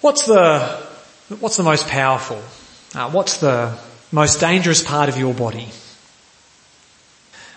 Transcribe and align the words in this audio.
What's 0.00 0.26
the, 0.26 0.60
what's 1.40 1.56
the 1.56 1.64
most 1.64 1.88
powerful? 1.88 2.40
Uh, 2.94 3.10
what's 3.10 3.38
the 3.38 3.76
most 4.12 4.38
dangerous 4.38 4.80
part 4.80 5.08
of 5.08 5.18
your 5.18 5.34
body? 5.34 5.68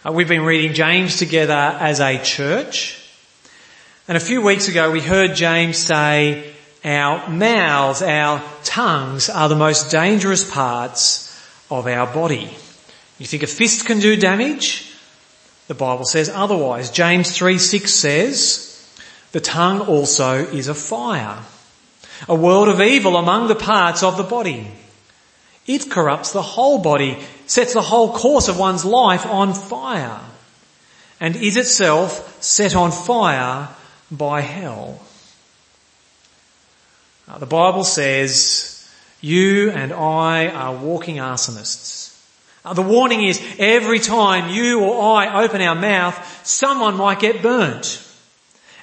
Uh, 0.04 0.12
we've 0.12 0.28
been 0.28 0.42
reading 0.42 0.74
James 0.74 1.18
together 1.18 1.54
as 1.54 2.00
a 2.00 2.18
church. 2.18 2.98
And 4.08 4.18
a 4.18 4.20
few 4.20 4.42
weeks 4.42 4.68
ago 4.68 4.90
we 4.90 5.02
heard 5.02 5.36
James 5.36 5.78
say 5.78 6.52
our 6.84 7.30
mouths, 7.30 8.02
our 8.02 8.42
tongues 8.64 9.30
are 9.30 9.48
the 9.48 9.56
most 9.56 9.92
dangerous 9.92 10.50
parts 10.50 11.40
of 11.70 11.86
our 11.86 12.12
body. 12.12 12.50
You 13.20 13.28
think 13.28 13.44
a 13.44 13.48
fist 13.48 13.86
can 13.86 14.00
do 14.00 14.16
damage? 14.16 14.92
The 15.68 15.76
Bible 15.76 16.06
says 16.06 16.28
otherwise. 16.28 16.90
James 16.90 17.38
3 17.38 17.60
6 17.60 17.94
says, 17.94 19.00
the 19.32 19.40
tongue 19.40 19.82
also 19.82 20.44
is 20.44 20.70
a 20.70 20.74
fire 20.74 21.38
a 22.28 22.36
world 22.36 22.68
of 22.68 22.82
evil 22.82 23.18
among 23.18 23.48
the 23.48 23.56
parts 23.56 24.04
of 24.04 24.18
the 24.18 24.24
body. 24.24 24.68
It 25.68 25.90
corrupts 25.90 26.32
the 26.32 26.42
whole 26.42 26.80
body, 26.80 27.18
sets 27.46 27.74
the 27.74 27.82
whole 27.82 28.14
course 28.14 28.48
of 28.48 28.58
one's 28.58 28.86
life 28.86 29.26
on 29.26 29.54
fire, 29.54 30.20
and 31.20 31.36
is 31.36 31.58
itself 31.58 32.42
set 32.44 32.76
on 32.76 32.92
fire 32.92 33.70
by 34.10 34.42
hell. 34.42 35.00
the 37.40 37.46
Bible 37.46 37.84
says, 37.84 38.90
you 39.22 39.70
and 39.70 39.94
I 39.94 40.48
are 40.48 40.76
walking 40.76 41.18
arsonists. 41.18 42.20
the 42.74 42.82
warning 42.82 43.24
is 43.24 43.42
every 43.60 44.00
time 44.00 44.54
you 44.54 44.82
or 44.84 45.16
I 45.16 45.44
open 45.44 45.62
our 45.62 45.76
mouth, 45.76 46.46
someone 46.46 46.98
might 46.98 47.20
get 47.20 47.42
burnt. 47.42 48.08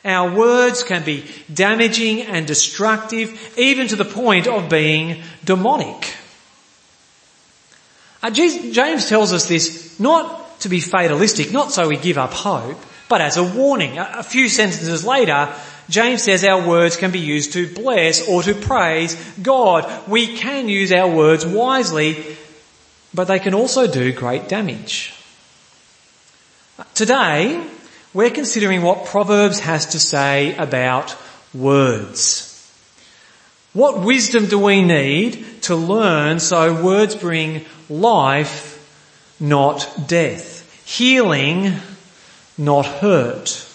Our 0.05 0.35
words 0.35 0.83
can 0.83 1.05
be 1.05 1.25
damaging 1.53 2.23
and 2.23 2.47
destructive, 2.47 3.59
even 3.59 3.89
to 3.89 3.97
the 3.97 4.05
point 4.05 4.47
of 4.47 4.69
being 4.69 5.23
demonic. 5.45 6.15
Uh, 8.23 8.31
James 8.31 9.09
tells 9.09 9.33
us 9.33 9.47
this 9.49 9.99
not 10.01 10.61
to 10.61 10.69
be 10.69 10.81
fatalistic, 10.81 11.53
not 11.53 11.71
so 11.73 11.89
we 11.89 11.97
give 11.97 12.19
up 12.19 12.33
hope, 12.33 12.79
but 13.09 13.21
as 13.21 13.37
a 13.37 13.45
warning. 13.45 13.99
A 13.99 14.23
few 14.23 14.49
sentences 14.49 15.05
later, 15.05 15.53
James 15.89 16.23
says 16.23 16.45
our 16.45 16.67
words 16.67 16.97
can 16.97 17.11
be 17.11 17.21
used 17.21 17.53
to 17.55 17.73
bless 17.73 18.29
or 18.29 18.43
to 18.43 18.55
praise 18.55 19.15
God. 19.41 20.09
We 20.09 20.37
can 20.37 20.69
use 20.69 20.93
our 20.93 21.09
words 21.09 21.47
wisely, 21.47 22.37
but 23.15 23.25
they 23.29 23.39
can 23.39 23.55
also 23.55 23.87
do 23.87 24.13
great 24.13 24.49
damage. 24.49 25.15
Today, 26.95 27.65
we're 28.15 28.31
considering 28.31 28.83
what 28.83 29.07
Proverbs 29.07 29.61
has 29.61 29.87
to 29.87 30.01
say 30.01 30.57
about 30.57 31.17
words. 31.53 32.45
What 33.73 34.01
wisdom 34.01 34.47
do 34.47 34.59
we 34.59 34.83
need 34.83 35.63
to 35.63 35.77
learn 35.77 36.41
so 36.41 36.83
words 36.83 37.15
bring 37.15 37.65
life, 37.89 38.75
not 39.39 39.89
death? 40.07 40.65
Healing, 40.87 41.75
not 42.57 42.87
hurt. 42.87 43.67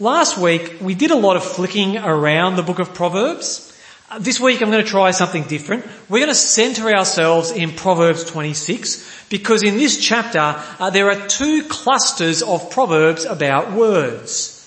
Last 0.00 0.36
week 0.36 0.78
we 0.80 0.94
did 0.94 1.12
a 1.12 1.16
lot 1.16 1.36
of 1.36 1.44
flicking 1.44 1.96
around 1.96 2.56
the 2.56 2.62
book 2.62 2.80
of 2.80 2.92
Proverbs. 2.92 3.73
Uh, 4.10 4.18
this 4.18 4.38
week 4.38 4.60
I'm 4.60 4.70
going 4.70 4.84
to 4.84 4.90
try 4.90 5.12
something 5.12 5.44
different. 5.44 5.86
We're 6.08 6.18
going 6.18 6.28
to 6.28 6.34
center 6.34 6.94
ourselves 6.94 7.50
in 7.50 7.72
Proverbs 7.72 8.24
26 8.24 9.28
because 9.30 9.62
in 9.62 9.78
this 9.78 9.98
chapter 9.98 10.62
uh, 10.78 10.90
there 10.90 11.10
are 11.10 11.26
two 11.26 11.64
clusters 11.64 12.42
of 12.42 12.70
proverbs 12.70 13.24
about 13.24 13.72
words. 13.72 14.60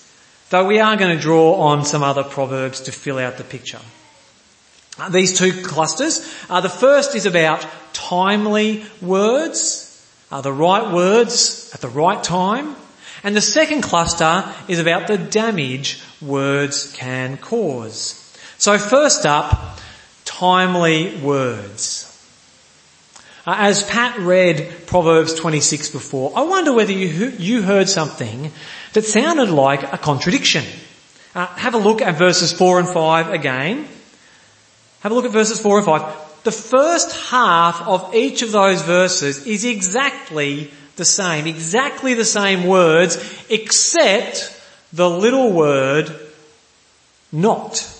Though 0.50 0.66
we 0.66 0.80
are 0.80 0.96
going 0.96 1.16
to 1.16 1.22
draw 1.22 1.54
on 1.54 1.84
some 1.84 2.02
other 2.02 2.24
proverbs 2.24 2.82
to 2.82 2.92
fill 2.92 3.18
out 3.18 3.36
the 3.36 3.44
picture. 3.44 3.80
Uh, 4.98 5.08
these 5.10 5.38
two 5.38 5.62
clusters, 5.62 6.34
uh, 6.50 6.60
the 6.60 6.68
first 6.68 7.14
is 7.14 7.26
about 7.26 7.64
timely 7.92 8.84
words, 9.00 9.84
uh, 10.32 10.40
the 10.40 10.52
right 10.52 10.92
words 10.92 11.70
at 11.74 11.80
the 11.80 11.88
right 11.88 12.24
time. 12.24 12.74
And 13.22 13.36
the 13.36 13.40
second 13.40 13.82
cluster 13.82 14.52
is 14.66 14.80
about 14.80 15.06
the 15.06 15.18
damage 15.18 16.00
words 16.20 16.92
can 16.92 17.36
cause. 17.36 18.17
So 18.58 18.76
first 18.76 19.24
up, 19.24 19.78
timely 20.24 21.16
words. 21.16 22.04
Uh, 23.46 23.54
as 23.56 23.84
Pat 23.84 24.18
read 24.18 24.86
Proverbs 24.86 25.32
26 25.34 25.90
before, 25.90 26.32
I 26.34 26.42
wonder 26.42 26.72
whether 26.72 26.92
you, 26.92 27.30
you 27.38 27.62
heard 27.62 27.88
something 27.88 28.50
that 28.94 29.04
sounded 29.04 29.48
like 29.48 29.92
a 29.92 29.96
contradiction. 29.96 30.64
Uh, 31.36 31.46
have 31.46 31.74
a 31.74 31.78
look 31.78 32.02
at 32.02 32.16
verses 32.16 32.52
4 32.52 32.80
and 32.80 32.88
5 32.88 33.30
again. 33.30 33.86
Have 35.00 35.12
a 35.12 35.14
look 35.14 35.24
at 35.24 35.30
verses 35.30 35.60
4 35.60 35.78
and 35.78 35.86
5. 35.86 36.42
The 36.42 36.52
first 36.52 37.30
half 37.30 37.80
of 37.86 38.12
each 38.12 38.42
of 38.42 38.50
those 38.50 38.82
verses 38.82 39.46
is 39.46 39.64
exactly 39.64 40.70
the 40.96 41.04
same, 41.04 41.46
exactly 41.46 42.14
the 42.14 42.24
same 42.24 42.66
words, 42.66 43.16
except 43.48 44.60
the 44.92 45.08
little 45.08 45.52
word 45.52 46.12
not. 47.30 47.97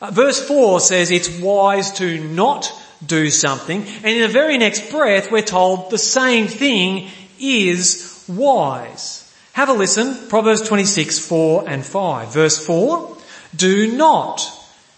Uh, 0.00 0.10
verse 0.10 0.46
4 0.46 0.80
says 0.80 1.10
it's 1.10 1.40
wise 1.40 1.92
to 1.92 2.22
not 2.24 2.72
do 3.04 3.30
something. 3.30 3.82
And 3.82 4.06
in 4.06 4.22
the 4.22 4.28
very 4.28 4.58
next 4.58 4.90
breath, 4.90 5.30
we're 5.30 5.42
told 5.42 5.90
the 5.90 5.98
same 5.98 6.46
thing 6.46 7.10
is 7.38 8.24
wise. 8.28 9.32
Have 9.52 9.68
a 9.68 9.72
listen. 9.72 10.28
Proverbs 10.28 10.62
26, 10.62 11.18
4 11.26 11.68
and 11.68 11.84
5. 11.84 12.32
Verse 12.32 12.64
4. 12.64 13.16
Do 13.54 13.96
not 13.96 14.40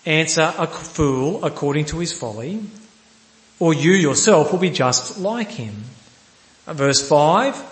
answer 0.04 0.52
a 0.58 0.66
fool 0.66 1.44
according 1.44 1.86
to 1.86 1.98
his 1.98 2.12
folly, 2.12 2.60
or 3.58 3.72
you 3.72 3.92
yourself 3.92 4.52
will 4.52 4.58
be 4.58 4.70
just 4.70 5.18
like 5.18 5.50
him. 5.50 5.84
Verse 6.66 7.06
5. 7.08 7.70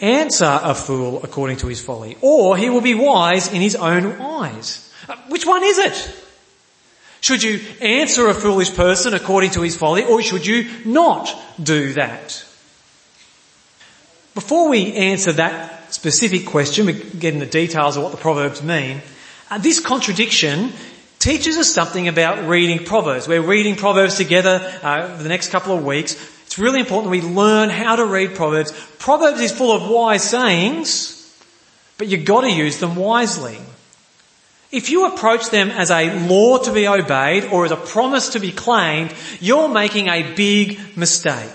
Answer 0.00 0.58
a 0.62 0.74
fool 0.74 1.22
according 1.22 1.58
to 1.58 1.68
his 1.68 1.84
folly, 1.84 2.16
or 2.22 2.56
he 2.56 2.70
will 2.70 2.80
be 2.80 2.94
wise 2.94 3.52
in 3.52 3.60
his 3.60 3.76
own 3.76 4.20
eyes. 4.20 4.92
Uh, 5.08 5.16
which 5.28 5.46
one 5.46 5.62
is 5.62 5.78
it? 5.78 6.21
Should 7.22 7.44
you 7.44 7.60
answer 7.80 8.26
a 8.26 8.34
foolish 8.34 8.74
person 8.74 9.14
according 9.14 9.52
to 9.52 9.62
his 9.62 9.76
folly 9.76 10.04
or 10.04 10.20
should 10.22 10.44
you 10.44 10.68
not 10.84 11.32
do 11.62 11.92
that? 11.92 12.44
Before 14.34 14.68
we 14.68 14.92
answer 14.94 15.30
that 15.34 15.94
specific 15.94 16.46
question, 16.46 16.86
we 16.86 16.94
get 16.94 17.34
into 17.34 17.46
the 17.46 17.50
details 17.50 17.96
of 17.96 18.02
what 18.02 18.10
the 18.10 18.18
Proverbs 18.18 18.60
mean, 18.60 19.02
uh, 19.50 19.58
this 19.58 19.78
contradiction 19.78 20.72
teaches 21.20 21.58
us 21.58 21.72
something 21.72 22.08
about 22.08 22.48
reading 22.48 22.84
Proverbs. 22.84 23.28
We're 23.28 23.40
reading 23.40 23.76
Proverbs 23.76 24.16
together 24.16 24.60
uh, 24.82 25.16
the 25.18 25.28
next 25.28 25.50
couple 25.50 25.76
of 25.76 25.84
weeks. 25.84 26.14
It's 26.46 26.58
really 26.58 26.80
important 26.80 27.12
we 27.12 27.22
learn 27.22 27.70
how 27.70 27.94
to 27.94 28.04
read 28.04 28.34
Proverbs. 28.34 28.72
Proverbs 28.98 29.40
is 29.40 29.52
full 29.52 29.70
of 29.70 29.88
wise 29.88 30.24
sayings, 30.24 31.18
but 31.98 32.08
you've 32.08 32.24
got 32.24 32.40
to 32.40 32.50
use 32.50 32.80
them 32.80 32.96
wisely. 32.96 33.58
If 34.72 34.88
you 34.88 35.06
approach 35.06 35.50
them 35.50 35.70
as 35.70 35.90
a 35.90 36.26
law 36.26 36.56
to 36.56 36.72
be 36.72 36.88
obeyed 36.88 37.44
or 37.44 37.66
as 37.66 37.72
a 37.72 37.76
promise 37.76 38.30
to 38.30 38.40
be 38.40 38.52
claimed, 38.52 39.14
you're 39.38 39.68
making 39.68 40.08
a 40.08 40.34
big 40.34 40.96
mistake. 40.96 41.52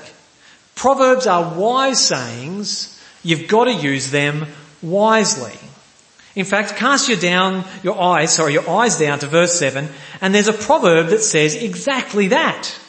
Proverbs 0.75 1.25
are 1.25 1.55
wise 1.55 1.99
sayings. 1.99 3.01
You've 3.23 3.47
got 3.47 3.65
to 3.65 3.73
use 3.73 4.11
them 4.11 4.45
wisely. 4.83 5.57
In 6.35 6.45
fact, 6.45 6.75
cast 6.75 7.09
your 7.09 7.17
down, 7.17 7.65
your 7.81 7.99
eyes, 7.99 8.35
sorry, 8.35 8.53
your 8.53 8.69
eyes 8.69 8.99
down 8.99 9.17
to 9.19 9.27
verse 9.27 9.57
7 9.57 9.89
and 10.21 10.35
there's 10.35 10.47
a 10.47 10.53
proverb 10.53 11.07
that 11.07 11.23
says 11.23 11.55
exactly 11.55 12.27
that. 12.27 12.79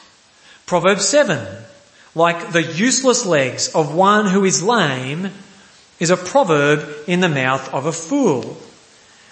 Proverb 0.67 0.99
7. 0.99 1.47
Like 2.13 2.51
the 2.51 2.61
useless 2.61 3.25
legs 3.25 3.69
of 3.73 3.95
one 3.95 4.27
who 4.27 4.45
is 4.45 4.61
lame 4.61 5.31
is 5.99 6.11
a 6.11 6.17
proverb 6.17 6.87
in 7.07 7.21
the 7.21 7.29
mouth 7.29 7.73
of 7.73 7.87
a 7.87 7.91
fool. 7.91 8.55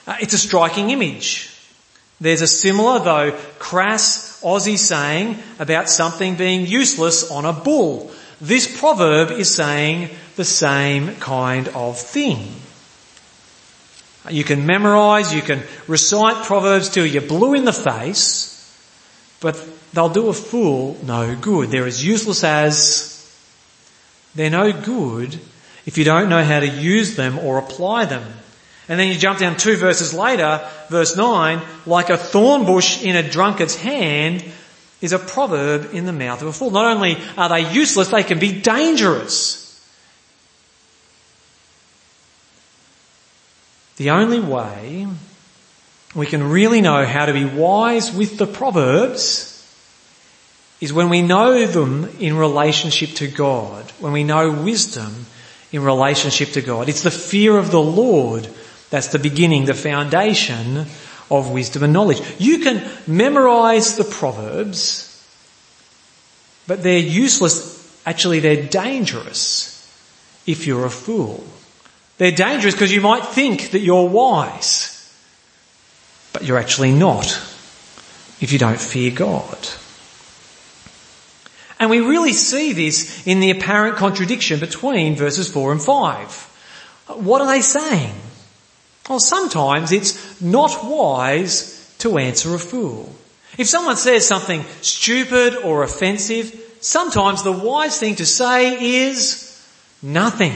Uh, 0.07 0.15
it's 0.21 0.33
a 0.33 0.37
striking 0.37 0.89
image. 0.89 1.53
There's 2.19 2.41
a 2.41 2.47
similar 2.47 2.99
though 2.99 3.37
crass 3.59 4.41
Aussie 4.43 4.77
saying 4.77 5.37
about 5.59 5.89
something 5.89 6.35
being 6.35 6.65
useless 6.65 7.29
on 7.29 7.45
a 7.45 7.53
bull. 7.53 8.11
This 8.39 8.79
proverb 8.79 9.31
is 9.31 9.53
saying 9.53 10.09
the 10.35 10.45
same 10.45 11.15
kind 11.15 11.67
of 11.69 11.99
thing. 11.99 12.47
You 14.29 14.43
can 14.43 14.65
memorize, 14.65 15.33
you 15.33 15.41
can 15.41 15.63
recite 15.87 16.45
proverbs 16.45 16.89
till 16.89 17.05
you're 17.05 17.21
blue 17.21 17.53
in 17.53 17.65
the 17.65 17.73
face, 17.73 18.53
but 19.41 19.55
they'll 19.93 20.09
do 20.09 20.27
a 20.27 20.33
fool 20.33 20.97
no 21.03 21.35
good. 21.35 21.69
They're 21.69 21.87
as 21.87 22.03
useless 22.03 22.43
as 22.43 23.13
they're 24.35 24.49
no 24.49 24.71
good 24.71 25.39
if 25.85 25.97
you 25.97 26.03
don't 26.03 26.29
know 26.29 26.43
how 26.43 26.59
to 26.59 26.67
use 26.67 27.15
them 27.15 27.39
or 27.39 27.57
apply 27.57 28.05
them. 28.05 28.23
And 28.89 28.99
then 28.99 29.09
you 29.09 29.17
jump 29.17 29.39
down 29.39 29.57
two 29.57 29.75
verses 29.75 30.13
later, 30.13 30.67
verse 30.89 31.17
9, 31.17 31.61
like 31.85 32.09
a 32.09 32.17
thorn 32.17 32.65
bush 32.65 33.03
in 33.03 33.15
a 33.15 33.29
drunkard's 33.29 33.75
hand 33.75 34.43
is 35.01 35.13
a 35.13 35.19
proverb 35.19 35.93
in 35.93 36.05
the 36.05 36.13
mouth 36.13 36.41
of 36.41 36.47
a 36.47 36.53
fool. 36.53 36.71
Not 36.71 36.95
only 36.95 37.17
are 37.37 37.49
they 37.49 37.71
useless, 37.71 38.09
they 38.09 38.23
can 38.23 38.39
be 38.39 38.61
dangerous. 38.61 39.63
The 43.97 44.11
only 44.11 44.39
way 44.39 45.07
we 46.15 46.25
can 46.25 46.43
really 46.49 46.81
know 46.81 47.05
how 47.05 47.25
to 47.25 47.33
be 47.33 47.45
wise 47.45 48.11
with 48.11 48.37
the 48.37 48.47
Proverbs 48.47 49.53
is 50.79 50.93
when 50.93 51.09
we 51.09 51.21
know 51.21 51.65
them 51.65 52.09
in 52.19 52.37
relationship 52.37 53.09
to 53.15 53.27
God, 53.27 53.89
when 53.99 54.13
we 54.13 54.23
know 54.23 54.51
wisdom 54.51 55.25
in 55.71 55.83
relationship 55.83 56.49
to 56.49 56.61
God. 56.61 56.89
It's 56.89 57.01
the 57.01 57.11
fear 57.11 57.57
of 57.57 57.71
the 57.71 57.81
Lord 57.81 58.47
that's 58.89 59.07
the 59.07 59.19
beginning, 59.19 59.65
the 59.65 59.73
foundation 59.73 60.85
of 61.29 61.51
wisdom 61.51 61.83
and 61.83 61.93
knowledge. 61.93 62.21
You 62.39 62.59
can 62.59 62.89
memorize 63.05 63.97
the 63.97 64.03
Proverbs, 64.03 65.03
but 66.67 66.83
they're 66.83 66.99
useless. 66.99 67.75
Actually, 68.05 68.39
they're 68.39 68.63
dangerous 68.63 69.73
if 70.45 70.65
you're 70.65 70.85
a 70.85 70.89
fool. 70.89 71.43
They're 72.17 72.31
dangerous 72.31 72.73
because 72.73 72.93
you 72.93 73.01
might 73.01 73.25
think 73.25 73.71
that 73.71 73.79
you're 73.79 74.07
wise, 74.07 74.93
but 76.33 76.45
you're 76.45 76.57
actually 76.57 76.93
not 76.93 77.27
if 78.39 78.51
you 78.53 78.59
don't 78.59 78.79
fear 78.79 79.11
God. 79.11 79.57
And 81.79 81.89
we 81.89 81.99
really 81.99 82.33
see 82.33 82.73
this 82.73 83.27
in 83.27 83.39
the 83.39 83.51
apparent 83.51 83.97
contradiction 83.97 84.59
between 84.59 85.15
verses 85.15 85.51
4 85.51 85.73
and 85.73 85.81
5. 85.81 86.31
What 87.17 87.41
are 87.41 87.47
they 87.47 87.61
saying? 87.61 88.15
Well, 89.09 89.19
sometimes 89.19 89.91
it's 89.91 90.41
not 90.41 90.83
wise 90.83 91.95
to 91.99 92.17
answer 92.17 92.53
a 92.53 92.59
fool. 92.59 93.13
If 93.57 93.67
someone 93.67 93.97
says 93.97 94.27
something 94.27 94.63
stupid 94.81 95.55
or 95.55 95.83
offensive, 95.83 96.77
sometimes 96.81 97.43
the 97.43 97.51
wise 97.51 97.99
thing 97.99 98.15
to 98.15 98.25
say 98.25 99.05
is 99.05 99.43
nothing. 100.01 100.55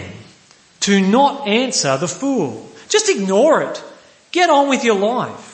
To 0.82 1.00
not 1.00 1.48
answer 1.48 1.98
the 1.98 2.08
fool. 2.08 2.68
Just 2.90 3.10
ignore 3.10 3.62
it. 3.62 3.84
Get 4.32 4.50
on 4.50 4.68
with 4.68 4.84
your 4.84 4.98
life. 4.98 5.50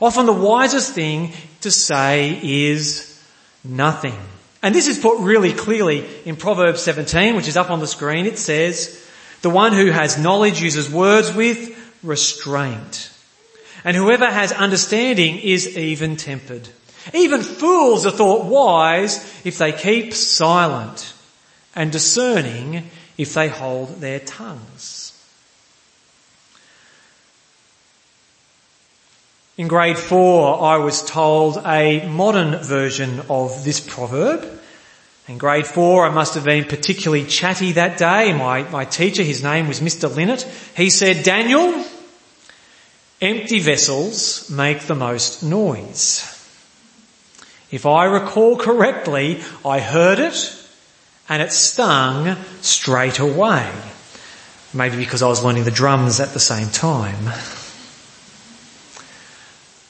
Often 0.00 0.26
the 0.26 0.32
wisest 0.32 0.92
thing 0.92 1.32
to 1.62 1.70
say 1.70 2.38
is 2.42 3.22
nothing. 3.64 4.14
And 4.62 4.74
this 4.74 4.88
is 4.88 4.98
put 4.98 5.20
really 5.20 5.52
clearly 5.52 6.06
in 6.24 6.36
Proverbs 6.36 6.82
17, 6.82 7.36
which 7.36 7.48
is 7.48 7.56
up 7.56 7.70
on 7.70 7.80
the 7.80 7.86
screen. 7.86 8.26
It 8.26 8.38
says, 8.38 9.04
the 9.42 9.50
one 9.50 9.72
who 9.72 9.90
has 9.90 10.18
knowledge 10.18 10.60
uses 10.60 10.90
words 10.90 11.32
with 11.32 11.77
restraint. 12.02 13.10
And 13.84 13.96
whoever 13.96 14.26
has 14.26 14.52
understanding 14.52 15.38
is 15.38 15.76
even 15.76 16.16
tempered. 16.16 16.68
Even 17.14 17.42
fools 17.42 18.04
are 18.06 18.10
thought 18.10 18.44
wise 18.46 19.16
if 19.44 19.58
they 19.58 19.72
keep 19.72 20.12
silent 20.12 21.14
and 21.74 21.92
discerning 21.92 22.90
if 23.16 23.34
they 23.34 23.48
hold 23.48 24.00
their 24.00 24.20
tongues. 24.20 25.12
In 29.56 29.66
grade 29.66 29.98
four, 29.98 30.62
I 30.62 30.76
was 30.76 31.04
told 31.04 31.58
a 31.66 32.06
modern 32.08 32.62
version 32.62 33.22
of 33.28 33.64
this 33.64 33.80
proverb. 33.80 34.57
In 35.28 35.36
grade 35.36 35.66
four, 35.66 36.06
I 36.06 36.10
must 36.10 36.34
have 36.34 36.44
been 36.44 36.64
particularly 36.64 37.26
chatty 37.26 37.72
that 37.72 37.98
day. 37.98 38.32
My, 38.32 38.62
my 38.62 38.86
teacher, 38.86 39.22
his 39.22 39.42
name 39.42 39.68
was 39.68 39.80
Mr. 39.80 40.12
Linnett, 40.12 40.42
he 40.74 40.88
said, 40.88 41.22
Daniel, 41.22 41.84
empty 43.20 43.60
vessels 43.60 44.48
make 44.48 44.80
the 44.80 44.94
most 44.94 45.42
noise. 45.42 46.34
If 47.70 47.84
I 47.84 48.06
recall 48.06 48.56
correctly, 48.56 49.42
I 49.66 49.80
heard 49.80 50.18
it 50.18 50.56
and 51.28 51.42
it 51.42 51.52
stung 51.52 52.34
straight 52.62 53.18
away. 53.18 53.70
Maybe 54.72 54.96
because 54.96 55.22
I 55.22 55.28
was 55.28 55.44
learning 55.44 55.64
the 55.64 55.70
drums 55.70 56.20
at 56.20 56.32
the 56.32 56.40
same 56.40 56.70
time. 56.70 57.26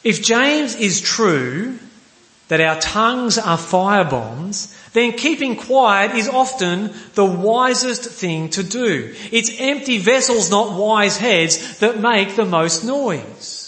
If 0.03 0.21
James 0.21 0.75
is 0.75 1.01
true 1.01 1.79
that 2.49 2.61
our 2.61 2.81
tongues 2.81 3.39
are 3.39 3.59
fire 3.59 4.05
bombs, 4.05 4.75
then 4.95 5.13
keeping 5.13 5.55
quiet 5.55 6.15
is 6.15 6.29
often 6.29 6.93
the 7.15 7.25
wisest 7.25 8.05
thing 8.05 8.49
to 8.51 8.63
do. 8.63 9.15
It's 9.31 9.53
empty 9.59 9.99
vessels, 9.99 10.51
not 10.51 10.77
wise 10.77 11.19
heads, 11.19 11.79
that 11.79 12.01
make 12.01 12.37
the 12.37 12.47
most 12.47 12.85
noise. 12.85 13.65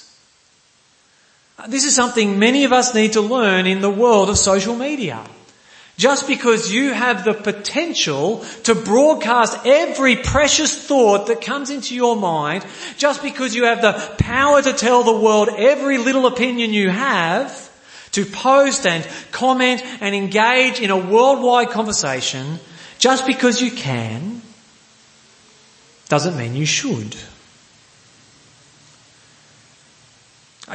This 1.68 1.84
is 1.84 1.94
something 1.94 2.38
many 2.38 2.64
of 2.64 2.72
us 2.72 2.94
need 2.94 3.12
to 3.12 3.20
learn 3.20 3.66
in 3.66 3.82
the 3.82 3.90
world 3.90 4.30
of 4.30 4.38
social 4.38 4.74
media. 4.74 5.22
Just 5.98 6.26
because 6.26 6.72
you 6.72 6.94
have 6.94 7.24
the 7.24 7.34
potential 7.34 8.42
to 8.62 8.74
broadcast 8.74 9.66
every 9.66 10.16
precious 10.16 10.86
thought 10.86 11.26
that 11.26 11.42
comes 11.42 11.68
into 11.68 11.94
your 11.94 12.16
mind, 12.16 12.64
just 12.96 13.22
because 13.22 13.54
you 13.54 13.66
have 13.66 13.82
the 13.82 13.92
power 14.16 14.62
to 14.62 14.72
tell 14.72 15.02
the 15.02 15.20
world 15.20 15.50
every 15.50 15.98
little 15.98 16.26
opinion 16.26 16.72
you 16.72 16.88
have, 16.88 17.69
to 18.12 18.24
post 18.26 18.86
and 18.86 19.06
comment 19.30 19.82
and 20.00 20.14
engage 20.14 20.80
in 20.80 20.90
a 20.90 20.96
worldwide 20.96 21.70
conversation, 21.70 22.58
just 22.98 23.26
because 23.26 23.62
you 23.62 23.70
can, 23.70 24.42
doesn't 26.08 26.36
mean 26.36 26.54
you 26.54 26.66
should. 26.66 27.16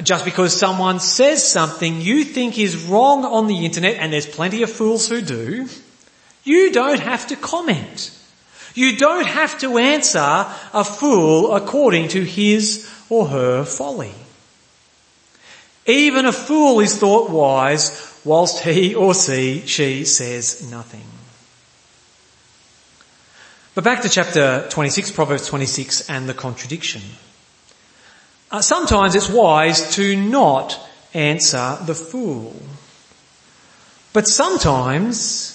just 0.04 0.26
because 0.26 0.58
someone 0.58 1.00
says 1.00 1.46
something 1.46 2.02
you 2.02 2.24
think 2.24 2.60
is 2.60 2.84
wrong 2.84 3.24
on 3.24 3.48
the 3.48 3.66
internet, 3.66 3.96
and 3.96 4.12
there's 4.12 4.26
plenty 4.26 4.64
of 4.64 4.70
fools 4.70 5.08
who 5.08 5.22
do, 5.22 5.70
you 6.44 6.72
don't 6.72 7.00
have 7.00 7.28
to 7.28 7.36
comment. 7.36 8.12
You 8.74 8.98
don't 8.98 9.26
have 9.26 9.58
to 9.60 9.78
answer 9.78 10.20
a 10.20 10.84
fool 10.84 11.56
according 11.56 12.10
to 12.10 12.24
his 12.24 12.92
or 13.10 13.28
her 13.28 13.64
folly. 13.64 14.12
Even 15.86 16.26
a 16.26 16.32
fool 16.32 16.80
is 16.80 16.98
thought 16.98 17.30
wise 17.30 18.20
whilst 18.24 18.64
he 18.64 18.96
or 18.96 19.14
she, 19.14 19.62
she 19.66 20.04
says 20.06 20.70
nothing. 20.70 21.06
But 23.76 23.84
back 23.84 24.02
to 24.02 24.10
chapter 24.10 24.66
26, 24.70 25.12
Proverbs 25.12 25.48
26 25.48 26.10
and 26.10 26.28
the 26.28 26.34
contradiction. 26.34 27.02
Uh, 28.50 28.62
sometimes 28.62 29.16
it's 29.16 29.30
wise 29.30 29.96
to 29.96 30.16
not 30.16 30.80
answer 31.14 31.78
the 31.86 31.94
fool. 31.94 32.56
But 34.14 34.28
sometimes 34.28 35.52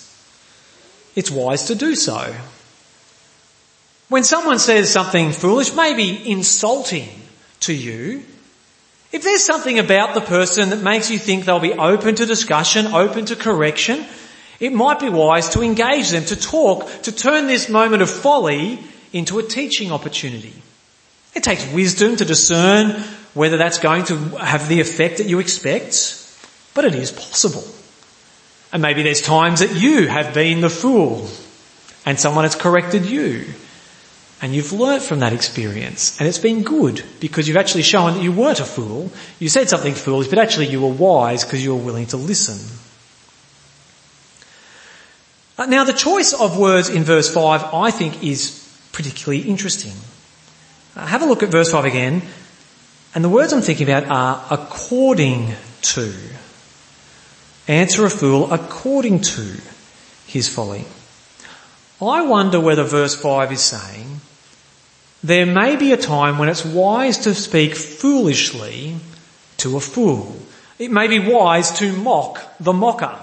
it's 1.17 1.31
wise 1.31 1.65
to 1.65 1.75
do 1.75 1.95
so. 1.95 2.35
When 4.11 4.23
someone 4.23 4.59
says 4.59 4.93
something 4.93 5.33
foolish, 5.33 5.73
maybe 5.73 6.31
insulting 6.31 7.09
to 7.61 7.73
you, 7.73 8.23
if 9.13 9.23
there's 9.23 9.45
something 9.45 9.79
about 9.79 10.15
the 10.15 10.21
person 10.21 10.71
that 10.71 10.83
makes 10.83 11.11
you 11.11 11.19
think 11.19 11.45
they'll 11.45 11.59
be 11.59 11.73
open 11.73 12.15
to 12.15 12.27
discussion, 12.27 12.87
open 12.87 13.27
to 13.27 13.37
correction, 13.37 14.05
it 14.61 14.73
might 14.73 15.01
be 15.01 15.09
wise 15.09 15.49
to 15.51 15.63
engage 15.63 16.11
them, 16.11 16.25
to 16.27 16.37
talk, 16.37 16.89
to 17.03 17.13
turn 17.13 17.47
this 17.47 17.69
moment 17.69 18.03
of 18.03 18.11
folly 18.11 18.79
into 19.13 19.39
a 19.39 19.43
teaching 19.43 19.91
opportunity. 19.91 20.55
It 21.35 21.43
takes 21.43 21.67
wisdom 21.73 22.17
to 22.17 22.25
discern 22.25 23.03
whether 23.35 23.57
that's 23.57 23.79
going 23.79 24.05
to 24.05 24.17
have 24.37 24.69
the 24.69 24.81
effect 24.81 25.19
that 25.19 25.27
you 25.27 25.39
expect, 25.39 26.17
but 26.75 26.85
it 26.85 26.95
is 26.95 27.11
possible. 27.11 27.65
And 28.73 28.83
maybe 28.83 29.03
there's 29.03 29.23
times 29.23 29.61
that 29.61 29.75
you 29.75 30.07
have 30.07 30.35
been 30.35 30.61
the 30.61 30.71
fool 30.71 31.29
and 32.07 32.19
someone 32.19 32.45
has 32.45 32.55
corrected 32.55 33.07
you 33.07 33.47
and 34.43 34.55
you've 34.55 34.73
learnt 34.73 35.03
from 35.03 35.21
that 35.21 35.33
experience 35.33 36.19
and 36.19 36.27
it's 36.29 36.39
been 36.39 36.63
good 36.63 37.05
because 37.21 37.47
you've 37.47 37.59
actually 37.59 37.83
shown 37.83 38.15
that 38.15 38.23
you 38.23 38.33
weren't 38.33 38.61
a 38.61 38.65
fool. 38.65 39.11
You 39.39 39.49
said 39.49 39.69
something 39.69 39.95
foolish, 39.95 40.29
but 40.29 40.39
actually 40.39 40.69
you 40.69 40.81
were 40.81 40.89
wise 40.89 41.45
because 41.45 41.63
you 41.63 41.75
were 41.75 41.83
willing 41.83 42.07
to 42.07 42.17
listen. 42.17 42.59
Uh, 45.59 45.67
now 45.67 45.85
the 45.85 45.93
choice 45.93 46.33
of 46.33 46.59
words 46.59 46.89
in 46.89 47.05
verse 47.05 47.33
5 47.33 47.75
I 47.75 47.91
think 47.91 48.25
is 48.25 48.57
particularly 48.93 49.43
interesting. 49.43 49.93
Uh, 50.97 51.07
have 51.07 51.23
a 51.23 51.27
look 51.27 51.43
at 51.43 51.51
verse 51.51 51.71
5 51.71 51.85
again. 51.85 52.23
And 53.15 53.23
the 53.25 53.29
words 53.29 53.53
I'm 53.53 53.61
thinking 53.61 53.89
about 53.89 54.05
are 54.05 54.47
according 54.51 55.55
to. 55.83 56.15
Answer 57.69 58.07
a 58.07 58.11
fool 58.11 58.53
according 58.53 59.21
to 59.21 59.61
his 60.27 60.49
folly. 60.49 60.85
I 62.01 62.23
wonder 62.23 62.59
whether 62.59 62.83
verse 62.85 63.15
5 63.15 63.53
is 63.53 63.61
saying 63.61 64.10
there 65.23 65.47
may 65.47 65.77
be 65.77 65.93
a 65.93 65.97
time 65.97 66.39
when 66.39 66.49
it's 66.49 66.65
wise 66.65 67.19
to 67.19 67.35
speak 67.35 67.75
foolishly 67.75 68.97
to 69.59 69.77
a 69.77 69.81
fool. 69.81 70.37
It 70.79 70.91
may 70.91 71.09
be 71.09 71.19
wise 71.19 71.73
to 71.79 71.93
mock 71.93 72.41
the 72.59 72.73
mocker. 72.73 73.19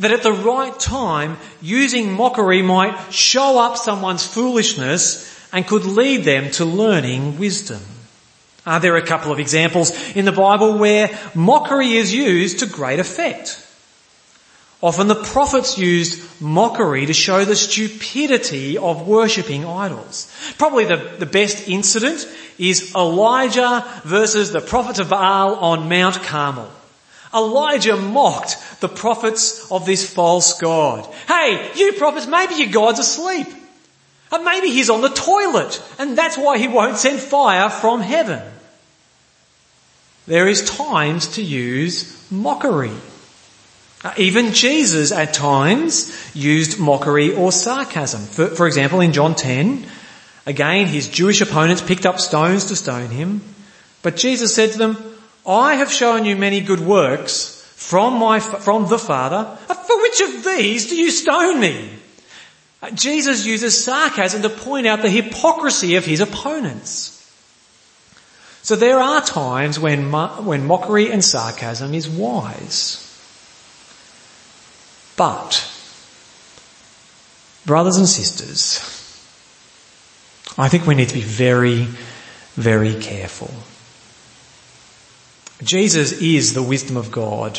That 0.00 0.10
at 0.12 0.22
the 0.22 0.32
right 0.32 0.78
time, 0.78 1.36
using 1.60 2.12
mockery 2.12 2.62
might 2.62 3.12
show 3.12 3.58
up 3.58 3.76
someone's 3.76 4.26
foolishness 4.26 5.26
and 5.52 5.66
could 5.66 5.84
lead 5.84 6.24
them 6.24 6.50
to 6.52 6.64
learning 6.64 7.38
wisdom. 7.38 7.80
Ah, 8.66 8.78
there 8.78 8.94
are 8.94 8.98
a 8.98 9.06
couple 9.06 9.32
of 9.32 9.38
examples 9.38 9.92
in 10.14 10.24
the 10.24 10.32
Bible 10.32 10.78
where 10.78 11.16
mockery 11.34 11.92
is 11.92 12.12
used 12.12 12.58
to 12.58 12.66
great 12.66 12.98
effect. 12.98 13.64
Often 14.80 15.08
the 15.08 15.16
prophets 15.16 15.76
used 15.76 16.40
mockery 16.40 17.06
to 17.06 17.12
show 17.12 17.44
the 17.44 17.56
stupidity 17.56 18.78
of 18.78 19.08
worshipping 19.08 19.64
idols. 19.64 20.32
Probably 20.56 20.84
the, 20.84 21.16
the 21.18 21.26
best 21.26 21.68
incident 21.68 22.28
is 22.58 22.94
Elijah 22.94 23.84
versus 24.04 24.52
the 24.52 24.60
prophets 24.60 25.00
of 25.00 25.10
Baal 25.10 25.56
on 25.56 25.88
Mount 25.88 26.22
Carmel. 26.22 26.70
Elijah 27.34 27.96
mocked 27.96 28.56
the 28.80 28.88
prophets 28.88 29.70
of 29.70 29.84
this 29.84 30.08
false 30.12 30.58
God. 30.60 31.04
Hey, 31.26 31.72
you 31.74 31.94
prophets, 31.94 32.28
maybe 32.28 32.54
your 32.54 32.70
God's 32.70 33.00
asleep. 33.00 33.48
And 34.30 34.44
maybe 34.44 34.68
he's 34.70 34.90
on 34.90 35.00
the 35.00 35.08
toilet 35.08 35.82
and 35.98 36.16
that's 36.16 36.38
why 36.38 36.58
he 36.58 36.68
won't 36.68 36.98
send 36.98 37.18
fire 37.18 37.68
from 37.68 38.00
heaven. 38.00 38.42
There 40.26 40.46
is 40.46 40.70
times 40.70 41.28
to 41.34 41.42
use 41.42 42.30
mockery. 42.30 42.92
Even 44.16 44.52
Jesus 44.52 45.10
at 45.10 45.34
times 45.34 46.12
used 46.34 46.78
mockery 46.78 47.34
or 47.34 47.50
sarcasm. 47.50 48.20
For, 48.20 48.46
for 48.46 48.66
example, 48.66 49.00
in 49.00 49.12
John 49.12 49.34
10, 49.34 49.84
again 50.46 50.86
his 50.86 51.08
Jewish 51.08 51.40
opponents 51.40 51.82
picked 51.82 52.06
up 52.06 52.20
stones 52.20 52.66
to 52.66 52.76
stone 52.76 53.10
him, 53.10 53.42
but 54.02 54.16
Jesus 54.16 54.54
said 54.54 54.72
to 54.72 54.78
them, 54.78 54.96
I 55.46 55.74
have 55.74 55.90
shown 55.90 56.24
you 56.24 56.36
many 56.36 56.60
good 56.60 56.80
works 56.80 57.54
from 57.74 58.18
my, 58.18 58.38
from 58.38 58.88
the 58.88 58.98
Father. 58.98 59.56
For 59.66 60.00
which 60.02 60.20
of 60.20 60.44
these 60.44 60.88
do 60.88 60.96
you 60.96 61.10
stone 61.10 61.58
me? 61.58 61.90
Jesus 62.94 63.44
uses 63.46 63.82
sarcasm 63.82 64.42
to 64.42 64.50
point 64.50 64.86
out 64.86 65.02
the 65.02 65.10
hypocrisy 65.10 65.96
of 65.96 66.04
his 66.04 66.20
opponents. 66.20 67.14
So 68.62 68.76
there 68.76 69.00
are 69.00 69.22
times 69.22 69.80
when, 69.80 70.12
when 70.12 70.66
mockery 70.66 71.10
and 71.10 71.24
sarcasm 71.24 71.94
is 71.94 72.08
wise. 72.08 73.07
But, 75.18 75.68
brothers 77.66 77.96
and 77.96 78.08
sisters, 78.08 78.78
I 80.56 80.68
think 80.68 80.86
we 80.86 80.94
need 80.94 81.08
to 81.08 81.14
be 81.14 81.22
very, 81.22 81.88
very 82.54 82.94
careful. 82.94 83.50
Jesus 85.64 86.12
is 86.22 86.54
the 86.54 86.62
wisdom 86.62 86.96
of 86.96 87.10
God. 87.10 87.58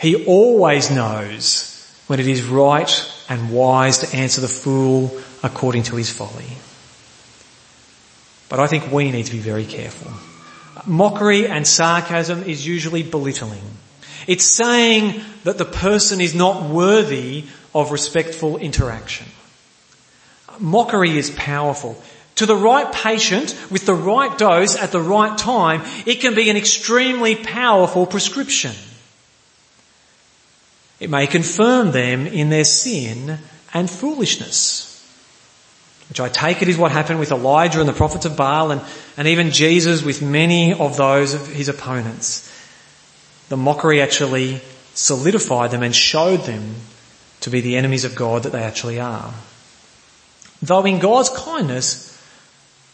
He 0.00 0.26
always 0.26 0.90
knows 0.90 1.70
when 2.08 2.18
it 2.18 2.26
is 2.26 2.42
right 2.42 2.90
and 3.28 3.52
wise 3.52 3.98
to 3.98 4.16
answer 4.16 4.40
the 4.40 4.48
fool 4.48 5.16
according 5.44 5.84
to 5.84 5.94
his 5.94 6.10
folly. 6.10 6.58
But 8.48 8.58
I 8.58 8.66
think 8.66 8.90
we 8.90 9.12
need 9.12 9.26
to 9.26 9.32
be 9.32 9.38
very 9.38 9.66
careful. 9.66 10.10
Mockery 10.84 11.46
and 11.46 11.64
sarcasm 11.64 12.42
is 12.42 12.66
usually 12.66 13.04
belittling. 13.04 13.62
It's 14.26 14.44
saying 14.44 15.20
that 15.44 15.58
the 15.58 15.64
person 15.64 16.20
is 16.20 16.34
not 16.34 16.70
worthy 16.70 17.44
of 17.74 17.92
respectful 17.92 18.56
interaction. 18.56 19.26
Mockery 20.58 21.16
is 21.16 21.30
powerful. 21.30 22.00
To 22.36 22.46
the 22.46 22.56
right 22.56 22.90
patient 22.92 23.56
with 23.70 23.86
the 23.86 23.94
right 23.94 24.36
dose 24.36 24.76
at 24.76 24.92
the 24.92 25.00
right 25.00 25.36
time, 25.36 25.82
it 26.06 26.16
can 26.16 26.34
be 26.34 26.50
an 26.50 26.56
extremely 26.56 27.36
powerful 27.36 28.06
prescription. 28.06 28.72
It 31.00 31.10
may 31.10 31.26
confirm 31.26 31.92
them 31.92 32.26
in 32.26 32.50
their 32.50 32.64
sin 32.64 33.38
and 33.72 33.90
foolishness. 33.90 34.90
Which 36.08 36.20
I 36.20 36.28
take 36.28 36.62
it 36.62 36.68
is 36.68 36.76
what 36.76 36.92
happened 36.92 37.18
with 37.18 37.32
Elijah 37.32 37.80
and 37.80 37.88
the 37.88 37.92
prophets 37.92 38.24
of 38.24 38.36
Baal 38.36 38.70
and, 38.70 38.82
and 39.16 39.26
even 39.28 39.50
Jesus 39.50 40.02
with 40.02 40.22
many 40.22 40.72
of 40.72 40.96
those 40.96 41.34
of 41.34 41.46
his 41.46 41.68
opponents. 41.68 42.50
The 43.48 43.56
mockery 43.56 44.00
actually 44.00 44.60
solidified 44.94 45.70
them 45.70 45.82
and 45.82 45.94
showed 45.94 46.44
them 46.44 46.74
to 47.40 47.50
be 47.50 47.60
the 47.60 47.76
enemies 47.76 48.04
of 48.04 48.14
God 48.14 48.44
that 48.44 48.52
they 48.52 48.62
actually 48.62 49.00
are. 49.00 49.34
Though 50.62 50.84
in 50.84 50.98
God's 50.98 51.28
kindness, 51.28 52.10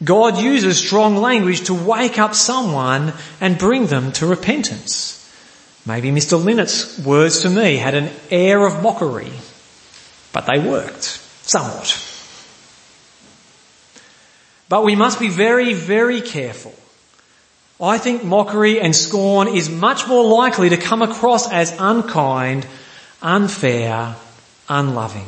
God 0.02 0.38
uses 0.38 0.78
strong 0.78 1.16
language 1.16 1.66
to 1.66 1.75
wake 1.75 2.19
up 2.19 2.35
someone 2.35 3.12
and 3.40 3.59
bring 3.59 3.87
them 3.87 4.12
to 4.12 4.26
repentance. 4.26 5.16
Maybe 5.87 6.11
Mr. 6.11 6.42
Linnett's 6.42 6.99
words 6.99 7.40
to 7.40 7.50
me 7.50 7.76
had 7.76 7.95
an 7.95 8.11
air 8.30 8.66
of 8.66 8.83
mockery, 8.83 9.33
but 10.33 10.47
they 10.47 10.59
worked, 10.59 11.04
somewhat. 11.42 12.07
But 14.69 14.85
we 14.85 14.97
must 14.97 15.19
be 15.19 15.28
very, 15.28 15.75
very 15.75 16.21
careful. 16.21 16.75
I 17.83 17.99
think 17.99 18.25
mockery 18.25 18.81
and 18.81 18.95
scorn 18.95 19.49
is 19.49 19.71
much 19.71 20.07
more 20.07 20.25
likely 20.25 20.69
to 20.69 20.77
come 20.77 21.01
across 21.01 21.51
as 21.51 21.75
unkind, 21.79 22.67
unfair, 23.23 24.17
unloving. 24.69 25.27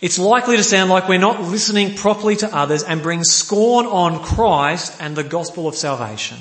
It's 0.00 0.18
likely 0.18 0.56
to 0.56 0.62
sound 0.62 0.90
like 0.90 1.08
we're 1.08 1.18
not 1.18 1.42
listening 1.42 1.94
properly 1.94 2.36
to 2.36 2.54
others 2.54 2.84
and 2.84 3.02
bring 3.02 3.24
scorn 3.24 3.86
on 3.86 4.22
Christ 4.22 4.96
and 5.00 5.16
the 5.16 5.24
gospel 5.24 5.66
of 5.66 5.74
salvation. 5.74 6.38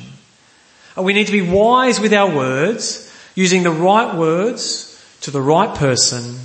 We 0.97 1.13
need 1.13 1.27
to 1.27 1.31
be 1.31 1.41
wise 1.41 1.99
with 1.99 2.13
our 2.13 2.33
words, 2.33 3.11
using 3.33 3.63
the 3.63 3.71
right 3.71 4.15
words 4.15 4.91
to 5.21 5.31
the 5.31 5.41
right 5.41 5.73
person 5.75 6.39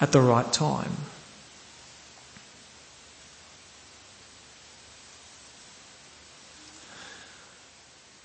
at 0.00 0.12
the 0.12 0.20
right 0.20 0.50
time. 0.52 0.92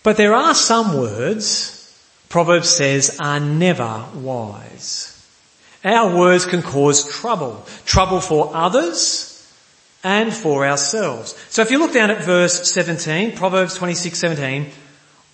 But 0.07 0.15
there 0.15 0.35
are 0.35 0.55
some 0.55 0.97
words, 0.97 1.93
Proverbs 2.29 2.69
says, 2.69 3.17
are 3.19 3.41
never 3.41 4.05
wise. 4.15 5.21
Our 5.83 6.17
words 6.17 6.45
can 6.45 6.61
cause 6.61 7.11
trouble. 7.11 7.65
Trouble 7.83 8.21
for 8.21 8.55
others 8.55 9.45
and 10.05 10.33
for 10.33 10.65
ourselves. 10.65 11.35
So 11.49 11.61
if 11.61 11.71
you 11.71 11.79
look 11.79 11.91
down 11.91 12.09
at 12.09 12.23
verse 12.23 12.71
17, 12.71 13.35
Proverbs 13.35 13.75
26, 13.75 14.17
17, 14.17 14.71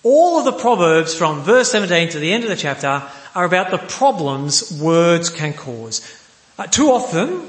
all 0.02 0.40
of 0.40 0.44
the 0.44 0.60
Proverbs 0.60 1.14
from 1.14 1.42
verse 1.42 1.70
17 1.70 2.08
to 2.08 2.18
the 2.18 2.32
end 2.32 2.42
of 2.42 2.50
the 2.50 2.56
chapter 2.56 3.00
are 3.36 3.44
about 3.44 3.70
the 3.70 3.78
problems 3.78 4.80
words 4.82 5.30
can 5.30 5.52
cause. 5.52 6.00
Uh, 6.58 6.66
too 6.66 6.88
often, 6.88 7.46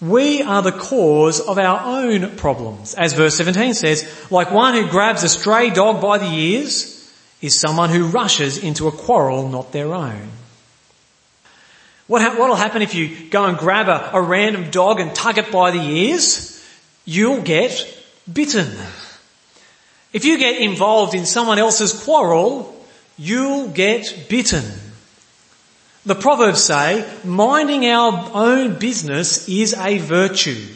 we 0.00 0.42
are 0.42 0.62
the 0.62 0.72
cause 0.72 1.40
of 1.40 1.58
our 1.58 1.80
own 2.02 2.36
problems. 2.36 2.94
As 2.94 3.14
verse 3.14 3.36
17 3.36 3.74
says, 3.74 4.26
like 4.30 4.50
one 4.50 4.74
who 4.74 4.88
grabs 4.88 5.24
a 5.24 5.28
stray 5.28 5.70
dog 5.70 6.00
by 6.00 6.18
the 6.18 6.30
ears 6.30 6.94
is 7.40 7.58
someone 7.58 7.90
who 7.90 8.06
rushes 8.06 8.58
into 8.58 8.86
a 8.86 8.92
quarrel 8.92 9.48
not 9.48 9.72
their 9.72 9.92
own. 9.92 10.28
What 12.06 12.38
will 12.38 12.54
happen 12.54 12.80
if 12.80 12.94
you 12.94 13.28
go 13.28 13.44
and 13.44 13.58
grab 13.58 13.88
a, 13.88 14.16
a 14.16 14.22
random 14.22 14.70
dog 14.70 14.98
and 14.98 15.14
tug 15.14 15.36
it 15.36 15.52
by 15.52 15.72
the 15.72 15.82
ears? 15.82 16.54
You'll 17.04 17.42
get 17.42 17.86
bitten. 18.32 18.68
If 20.12 20.24
you 20.24 20.38
get 20.38 20.60
involved 20.60 21.14
in 21.14 21.26
someone 21.26 21.58
else's 21.58 22.04
quarrel, 22.04 22.74
you'll 23.18 23.68
get 23.68 24.26
bitten. 24.28 24.64
The 26.08 26.14
Proverbs 26.14 26.64
say, 26.64 27.06
minding 27.22 27.84
our 27.84 28.30
own 28.32 28.78
business 28.78 29.46
is 29.46 29.74
a 29.74 29.98
virtue. 29.98 30.66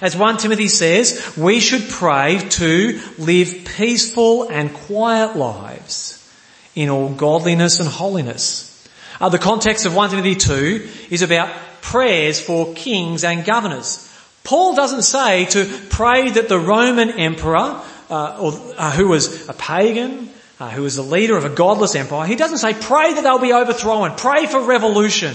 As 0.00 0.16
1 0.16 0.38
Timothy 0.38 0.68
says, 0.68 1.36
we 1.36 1.60
should 1.60 1.90
pray 1.90 2.38
to 2.38 2.98
live 3.18 3.66
peaceful 3.76 4.48
and 4.48 4.72
quiet 4.72 5.36
lives 5.36 6.26
in 6.74 6.88
all 6.88 7.10
godliness 7.10 7.80
and 7.80 7.88
holiness. 7.90 8.88
Uh, 9.20 9.28
the 9.28 9.38
context 9.38 9.84
of 9.84 9.94
1 9.94 10.08
Timothy 10.08 10.36
2 10.36 10.88
is 11.10 11.20
about 11.20 11.54
prayers 11.82 12.40
for 12.40 12.72
kings 12.72 13.24
and 13.24 13.44
governors. 13.44 14.08
Paul 14.42 14.74
doesn't 14.74 15.02
say 15.02 15.44
to 15.50 15.66
pray 15.90 16.30
that 16.30 16.48
the 16.48 16.58
Roman 16.58 17.10
emperor, 17.10 17.78
uh, 18.08 18.38
or, 18.40 18.52
uh, 18.78 18.90
who 18.92 19.08
was 19.08 19.50
a 19.50 19.52
pagan, 19.52 20.30
uh, 20.62 20.70
who 20.70 20.82
was 20.82 20.94
the 20.94 21.02
leader 21.02 21.36
of 21.36 21.44
a 21.44 21.48
godless 21.48 21.96
empire, 21.96 22.24
he 22.24 22.36
doesn't 22.36 22.58
say 22.58 22.72
pray 22.72 23.12
that 23.12 23.24
they'll 23.24 23.40
be 23.40 23.52
overthrown, 23.52 24.14
pray 24.14 24.46
for 24.46 24.60
revolution. 24.60 25.34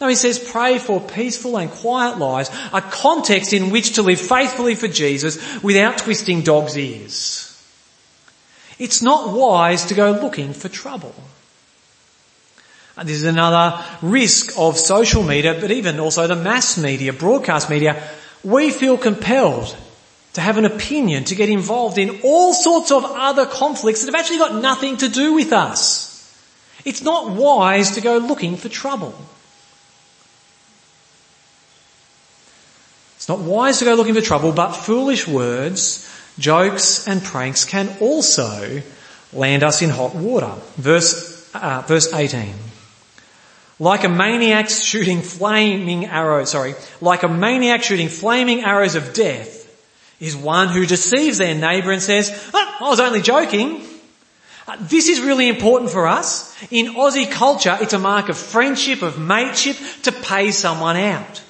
No, 0.00 0.06
he 0.06 0.14
says 0.14 0.38
pray 0.38 0.78
for 0.78 1.00
peaceful 1.00 1.56
and 1.58 1.68
quiet 1.68 2.18
lives, 2.18 2.48
a 2.72 2.80
context 2.80 3.52
in 3.52 3.70
which 3.70 3.94
to 3.94 4.02
live 4.02 4.20
faithfully 4.20 4.76
for 4.76 4.86
Jesus 4.86 5.60
without 5.60 5.98
twisting 5.98 6.42
dog's 6.42 6.78
ears. 6.78 7.44
It's 8.78 9.02
not 9.02 9.36
wise 9.36 9.86
to 9.86 9.94
go 9.94 10.12
looking 10.12 10.52
for 10.52 10.68
trouble. 10.68 11.16
This 13.02 13.16
is 13.16 13.24
another 13.24 13.84
risk 14.02 14.56
of 14.56 14.78
social 14.78 15.24
media, 15.24 15.58
but 15.60 15.72
even 15.72 15.98
also 15.98 16.28
the 16.28 16.36
mass 16.36 16.78
media, 16.78 17.12
broadcast 17.12 17.70
media. 17.70 18.00
We 18.44 18.70
feel 18.70 18.98
compelled 18.98 19.76
to 20.38 20.42
have 20.42 20.56
an 20.56 20.64
opinion, 20.64 21.24
to 21.24 21.34
get 21.34 21.48
involved 21.48 21.98
in 21.98 22.20
all 22.22 22.54
sorts 22.54 22.92
of 22.92 23.04
other 23.04 23.44
conflicts 23.44 24.04
that 24.04 24.06
have 24.06 24.20
actually 24.20 24.38
got 24.38 24.54
nothing 24.62 24.96
to 24.96 25.08
do 25.08 25.34
with 25.34 25.52
us. 25.52 26.06
It's 26.84 27.02
not 27.02 27.30
wise 27.30 27.96
to 27.96 28.00
go 28.00 28.18
looking 28.18 28.56
for 28.56 28.68
trouble. 28.68 29.12
It's 33.16 33.28
not 33.28 33.40
wise 33.40 33.80
to 33.80 33.84
go 33.84 33.94
looking 33.94 34.14
for 34.14 34.20
trouble, 34.20 34.52
but 34.52 34.74
foolish 34.74 35.26
words, 35.26 36.08
jokes 36.38 37.08
and 37.08 37.20
pranks 37.20 37.64
can 37.64 37.88
also 38.00 38.80
land 39.32 39.64
us 39.64 39.82
in 39.82 39.90
hot 39.90 40.14
water. 40.14 40.54
Verse, 40.76 41.52
uh, 41.52 41.82
verse 41.88 42.14
18. 42.14 42.54
Like 43.80 44.04
a 44.04 44.08
maniac 44.08 44.70
shooting 44.70 45.20
flaming 45.20 46.06
arrows, 46.06 46.52
sorry, 46.52 46.76
like 47.00 47.24
a 47.24 47.28
maniac 47.28 47.82
shooting 47.82 48.08
flaming 48.08 48.62
arrows 48.62 48.94
of 48.94 49.14
death 49.14 49.57
is 50.20 50.36
one 50.36 50.68
who 50.68 50.86
deceives 50.86 51.38
their 51.38 51.54
neighbour 51.54 51.92
and 51.92 52.02
says, 52.02 52.50
oh, 52.52 52.76
I 52.80 52.88
was 52.88 53.00
only 53.00 53.22
joking. 53.22 53.82
Uh, 54.66 54.76
this 54.80 55.08
is 55.08 55.20
really 55.20 55.48
important 55.48 55.90
for 55.90 56.06
us. 56.06 56.54
In 56.70 56.94
Aussie 56.94 57.30
culture, 57.30 57.76
it's 57.80 57.92
a 57.92 57.98
mark 57.98 58.28
of 58.28 58.36
friendship, 58.36 59.02
of 59.02 59.18
mateship, 59.18 59.76
to 60.02 60.12
pay 60.12 60.50
someone 60.50 60.96
out. 60.96 61.42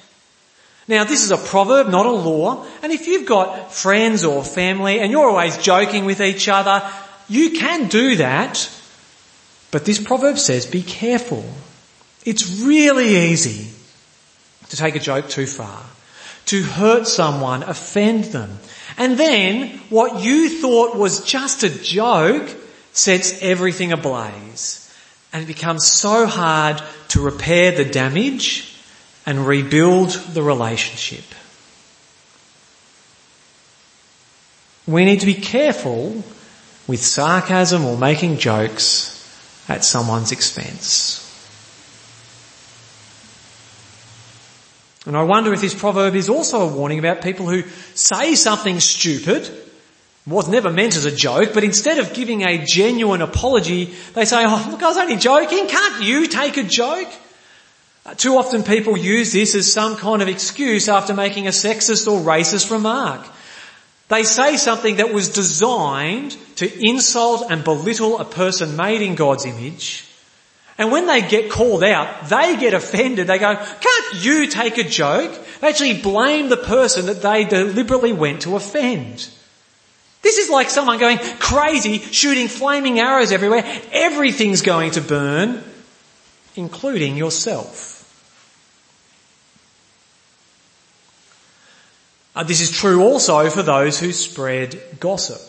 Now 0.87 1.03
this 1.03 1.23
is 1.23 1.29
a 1.29 1.37
proverb, 1.37 1.89
not 1.89 2.07
a 2.07 2.11
law, 2.11 2.65
and 2.81 2.91
if 2.91 3.07
you've 3.07 3.27
got 3.27 3.71
friends 3.71 4.23
or 4.23 4.43
family 4.43 4.99
and 4.99 5.11
you're 5.11 5.29
always 5.29 5.57
joking 5.57 6.05
with 6.05 6.19
each 6.19 6.49
other, 6.49 6.81
you 7.27 7.51
can 7.51 7.89
do 7.89 8.15
that. 8.15 8.71
But 9.69 9.85
this 9.85 10.01
proverb 10.01 10.39
says 10.39 10.65
be 10.65 10.81
careful. 10.81 11.45
It's 12.25 12.61
really 12.61 13.29
easy 13.29 13.67
to 14.69 14.77
take 14.77 14.95
a 14.95 14.99
joke 14.99 15.29
too 15.29 15.45
far, 15.45 15.83
to 16.49 16.63
hurt 16.63 17.07
someone, 17.07 17.61
offend 17.61 18.23
them. 18.25 18.57
And 18.97 19.19
then 19.19 19.67
what 19.89 20.23
you 20.23 20.49
thought 20.49 20.95
was 20.95 21.23
just 21.23 21.61
a 21.61 21.69
joke 21.69 22.49
sets 22.91 23.39
everything 23.43 23.91
ablaze. 23.91 24.91
And 25.31 25.43
it 25.43 25.45
becomes 25.45 25.85
so 25.85 26.25
hard 26.25 26.81
to 27.09 27.21
repair 27.21 27.71
the 27.71 27.85
damage 27.85 28.75
and 29.27 29.45
rebuild 29.45 30.09
the 30.09 30.41
relationship. 30.41 31.23
We 34.87 35.05
need 35.05 35.19
to 35.19 35.27
be 35.27 35.35
careful 35.35 36.23
with 36.87 36.99
sarcasm 36.99 37.85
or 37.85 37.95
making 37.95 38.39
jokes 38.39 39.15
at 39.69 39.85
someone's 39.85 40.31
expense. 40.31 41.28
And 45.05 45.15
I 45.15 45.23
wonder 45.23 45.53
if 45.53 45.61
this 45.61 45.73
proverb 45.73 46.15
is 46.15 46.29
also 46.29 46.61
a 46.61 46.67
warning 46.67 46.99
about 46.99 47.21
people 47.21 47.47
who 47.47 47.63
say 47.95 48.35
something 48.35 48.79
stupid, 48.79 49.49
was 50.27 50.49
never 50.49 50.69
meant 50.69 50.95
as 50.95 51.05
a 51.05 51.15
joke, 51.15 51.51
but 51.53 51.63
instead 51.63 51.97
of 51.97 52.13
giving 52.13 52.43
a 52.43 52.63
genuine 52.63 53.21
apology, 53.21 53.85
they 54.13 54.25
say, 54.25 54.43
oh 54.45 54.67
look, 54.69 54.83
I 54.83 54.87
was 54.87 54.97
only 54.97 55.15
joking, 55.15 55.67
can't 55.67 56.03
you 56.03 56.27
take 56.27 56.57
a 56.57 56.63
joke? 56.63 57.07
Uh, 58.05 58.13
too 58.13 58.35
often 58.35 58.63
people 58.63 58.97
use 58.97 59.31
this 59.31 59.55
as 59.55 59.71
some 59.71 59.95
kind 59.95 60.21
of 60.21 60.27
excuse 60.27 60.89
after 60.89 61.13
making 61.13 61.47
a 61.47 61.51
sexist 61.51 62.11
or 62.11 62.19
racist 62.19 62.69
remark. 62.69 63.25
They 64.09 64.23
say 64.23 64.57
something 64.57 64.97
that 64.97 65.13
was 65.13 65.29
designed 65.29 66.35
to 66.57 66.85
insult 66.85 67.49
and 67.49 67.63
belittle 67.63 68.19
a 68.19 68.25
person 68.25 68.75
made 68.75 69.01
in 69.01 69.15
God's 69.15 69.45
image, 69.45 70.05
and 70.79 70.93
when 70.93 71.07
they 71.07 71.21
get 71.21 71.51
called 71.51 71.83
out, 71.83 72.29
they 72.29 72.55
get 72.55 72.73
offended. 72.73 73.27
They 73.27 73.37
go, 73.37 73.53
can't 73.53 73.98
you 74.15 74.47
take 74.47 74.77
a 74.77 74.83
joke? 74.83 75.37
They 75.61 75.69
actually 75.69 76.01
blame 76.01 76.49
the 76.49 76.57
person 76.57 77.07
that 77.07 77.21
they 77.21 77.43
deliberately 77.45 78.13
went 78.13 78.41
to 78.41 78.55
offend. 78.55 79.29
This 80.21 80.37
is 80.37 80.49
like 80.49 80.69
someone 80.69 80.99
going 80.99 81.17
crazy, 81.39 81.99
shooting 81.99 82.47
flaming 82.47 82.99
arrows 82.99 83.31
everywhere. 83.31 83.63
Everything's 83.91 84.61
going 84.61 84.91
to 84.91 85.01
burn, 85.01 85.63
including 86.55 87.15
yourself. 87.15 87.95
Uh, 92.35 92.43
this 92.43 92.61
is 92.61 92.71
true 92.71 93.03
also 93.03 93.49
for 93.49 93.63
those 93.63 93.99
who 93.99 94.11
spread 94.11 94.81
gossip. 94.99 95.41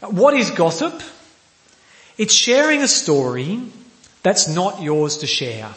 What 0.00 0.34
is 0.34 0.50
gossip? 0.50 1.02
It's 2.16 2.34
sharing 2.34 2.82
a 2.82 2.88
story 2.88 3.60
that's 4.22 4.48
not 4.48 4.82
yours 4.82 5.18
to 5.18 5.26
share. 5.26 5.70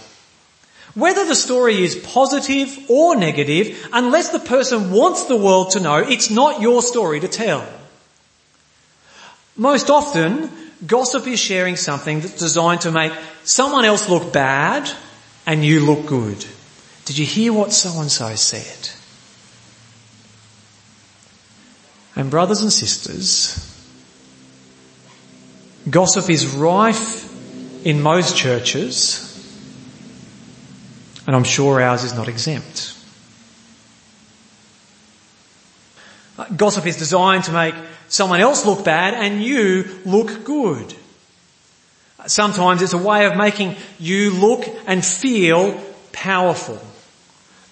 Whether 0.95 1.25
the 1.25 1.35
story 1.35 1.83
is 1.83 1.95
positive 1.95 2.89
or 2.89 3.15
negative, 3.15 3.89
unless 3.91 4.29
the 4.29 4.39
person 4.39 4.91
wants 4.91 5.25
the 5.25 5.35
world 5.35 5.71
to 5.71 5.79
know, 5.79 5.97
it's 5.97 6.29
not 6.29 6.61
your 6.61 6.81
story 6.83 7.19
to 7.19 7.27
tell. 7.27 7.67
Most 9.55 9.89
often, 9.89 10.51
gossip 10.85 11.27
is 11.27 11.39
sharing 11.39 11.75
something 11.75 12.19
that's 12.19 12.37
designed 12.37 12.81
to 12.81 12.91
make 12.91 13.13
someone 13.43 13.85
else 13.85 14.07
look 14.09 14.33
bad 14.33 14.89
and 15.45 15.65
you 15.65 15.79
look 15.79 16.05
good. 16.05 16.45
Did 17.05 17.17
you 17.17 17.25
hear 17.25 17.53
what 17.53 17.73
so 17.73 17.99
and 17.99 18.11
so 18.11 18.33
said? 18.35 18.89
And 22.15 22.29
brothers 22.29 22.61
and 22.61 22.71
sisters, 22.71 23.59
gossip 25.89 26.29
is 26.29 26.47
rife 26.47 27.85
in 27.85 28.01
most 28.01 28.37
churches, 28.37 29.22
and 31.25 31.35
I'm 31.35 31.43
sure 31.43 31.81
ours 31.81 32.03
is 32.03 32.13
not 32.13 32.27
exempt. 32.27 32.97
Gossip 36.55 36.85
is 36.87 36.97
designed 36.97 37.43
to 37.45 37.51
make 37.51 37.75
someone 38.09 38.41
else 38.41 38.65
look 38.65 38.83
bad 38.83 39.13
and 39.13 39.41
you 39.41 39.85
look 40.05 40.43
good. 40.43 40.93
Sometimes 42.25 42.81
it's 42.81 42.93
a 42.93 42.97
way 42.97 43.25
of 43.25 43.37
making 43.37 43.75
you 43.99 44.31
look 44.31 44.65
and 44.87 45.05
feel 45.05 45.79
powerful. 46.11 46.81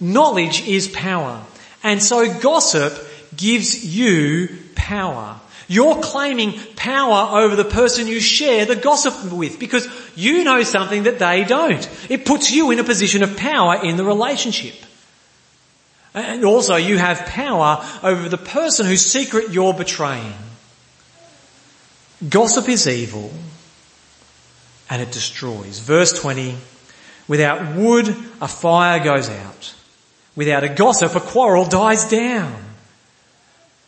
Knowledge 0.00 0.66
is 0.66 0.88
power. 0.88 1.42
And 1.82 2.02
so 2.02 2.38
gossip 2.40 2.92
gives 3.36 3.84
you 3.96 4.58
power. 4.74 5.40
You're 5.72 6.02
claiming 6.02 6.52
power 6.76 7.40
over 7.40 7.56
the 7.56 7.64
person 7.64 8.06
you 8.06 8.20
share 8.20 8.66
the 8.66 8.76
gossip 8.76 9.32
with 9.32 9.58
because 9.58 9.88
you 10.14 10.44
know 10.44 10.62
something 10.64 11.04
that 11.04 11.18
they 11.18 11.44
don't. 11.44 11.88
It 12.10 12.26
puts 12.26 12.50
you 12.50 12.72
in 12.72 12.78
a 12.78 12.84
position 12.84 13.22
of 13.22 13.38
power 13.38 13.82
in 13.82 13.96
the 13.96 14.04
relationship. 14.04 14.74
And 16.12 16.44
also 16.44 16.76
you 16.76 16.98
have 16.98 17.24
power 17.24 17.82
over 18.02 18.28
the 18.28 18.36
person 18.36 18.84
whose 18.84 19.00
secret 19.00 19.50
you're 19.50 19.72
betraying. 19.72 20.34
Gossip 22.28 22.68
is 22.68 22.86
evil 22.86 23.32
and 24.90 25.00
it 25.00 25.10
destroys. 25.10 25.78
Verse 25.78 26.12
20, 26.20 26.54
without 27.28 27.76
wood 27.76 28.14
a 28.42 28.46
fire 28.46 29.02
goes 29.02 29.30
out. 29.30 29.74
Without 30.36 30.64
a 30.64 30.68
gossip 30.68 31.14
a 31.14 31.20
quarrel 31.20 31.64
dies 31.64 32.10
down. 32.10 32.71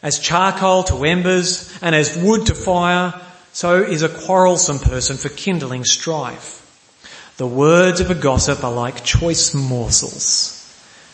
As 0.05 0.19
charcoal 0.19 0.83
to 0.85 1.05
embers 1.07 1.77
and 1.81 1.95
as 1.95 2.15
wood 2.15 2.47
to 2.47 2.55
fire, 2.55 3.19
so 3.55 3.83
is 3.83 4.03
a 4.03 4.09
quarrelsome 4.11 4.79
person 4.79 5.17
for 5.17 5.31
kindling 5.31 5.87
strife. 5.87 6.61
The 7.39 7.47
words 7.47 8.01
of 8.01 8.11
a 8.11 8.15
gossip 8.15 8.63
are 8.63 8.71
like 8.71 9.03
choice 9.03 9.55
morsels. 9.55 10.61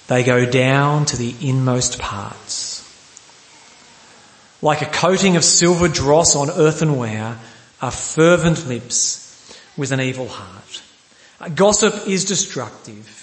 They 0.09 0.25
go 0.25 0.45
down 0.45 1.05
to 1.07 1.17
the 1.17 1.37
inmost 1.41 2.01
parts. 2.01 2.85
Like 4.61 4.83
a 4.83 4.87
coating 4.87 5.37
of 5.37 5.45
silver 5.45 5.87
dross 5.87 6.35
on 6.35 6.51
earthenware 6.51 7.39
are 7.81 7.91
fervent 7.93 8.67
lips 8.67 9.57
with 9.77 9.93
an 9.93 10.01
evil 10.01 10.27
heart. 10.27 10.83
Gossip 11.55 12.09
is 12.09 12.25
destructive 12.25 13.20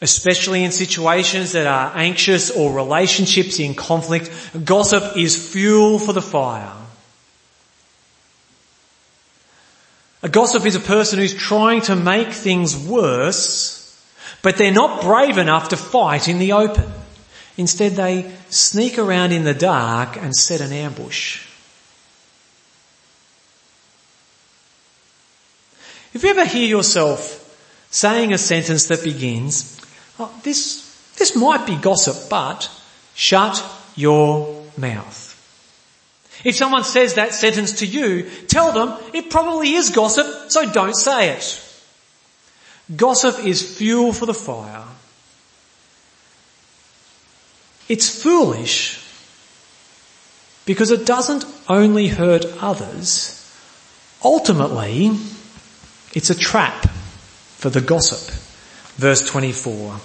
especially 0.00 0.62
in 0.62 0.70
situations 0.70 1.52
that 1.52 1.66
are 1.66 1.92
anxious 1.96 2.50
or 2.50 2.72
relationships 2.72 3.58
in 3.58 3.74
conflict. 3.74 4.30
Gossip 4.64 5.16
is 5.16 5.52
fuel 5.52 5.98
for 5.98 6.12
the 6.12 6.22
fire. 6.22 6.72
A 10.22 10.28
gossip 10.28 10.66
is 10.66 10.74
a 10.74 10.80
person 10.80 11.18
who's 11.18 11.34
trying 11.34 11.80
to 11.82 11.96
make 11.96 12.28
things 12.28 12.76
worse, 12.76 13.74
but 14.42 14.56
they're 14.56 14.72
not 14.72 15.02
brave 15.02 15.38
enough 15.38 15.70
to 15.70 15.76
fight 15.76 16.28
in 16.28 16.38
the 16.38 16.52
open. 16.52 16.90
Instead 17.56 17.92
they 17.92 18.32
sneak 18.50 18.98
around 18.98 19.32
in 19.32 19.44
the 19.44 19.54
dark 19.54 20.16
and 20.16 20.34
set 20.34 20.60
an 20.60 20.72
ambush. 20.72 21.44
If 26.14 26.22
you 26.22 26.30
ever 26.30 26.44
hear 26.44 26.66
yourself 26.66 27.44
saying 27.90 28.32
a 28.32 28.38
sentence 28.38 28.86
that 28.88 29.04
begins, 29.04 29.80
oh, 30.18 30.40
this, 30.42 30.84
this 31.16 31.36
might 31.36 31.66
be 31.66 31.76
gossip, 31.76 32.28
but 32.30 32.70
shut 33.14 33.62
your 33.96 34.64
mouth. 34.76 35.28
If 36.44 36.54
someone 36.54 36.84
says 36.84 37.14
that 37.14 37.34
sentence 37.34 37.80
to 37.80 37.86
you, 37.86 38.28
tell 38.46 38.72
them 38.72 38.96
it 39.12 39.30
probably 39.30 39.74
is 39.74 39.90
gossip, 39.90 40.50
so 40.50 40.70
don't 40.70 40.94
say 40.94 41.30
it. 41.30 41.64
Gossip 42.94 43.44
is 43.44 43.76
fuel 43.76 44.12
for 44.12 44.26
the 44.26 44.34
fire. 44.34 44.84
It's 47.88 48.22
foolish 48.22 49.04
because 50.64 50.90
it 50.90 51.06
doesn't 51.06 51.44
only 51.68 52.08
hurt 52.08 52.44
others, 52.60 53.34
ultimately 54.22 55.10
it's 56.12 56.30
a 56.30 56.34
trap 56.34 56.88
for 57.56 57.70
the 57.70 57.80
gossip. 57.80 58.47
Verse 58.98 59.24
24. 59.28 60.00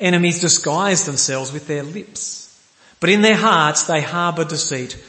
Enemies 0.00 0.40
disguise 0.40 1.06
themselves 1.06 1.52
with 1.52 1.68
their 1.68 1.84
lips, 1.84 2.60
but 2.98 3.10
in 3.10 3.22
their 3.22 3.36
hearts 3.36 3.84
they 3.84 4.00
harbour 4.00 4.44
deceit. 4.44 5.02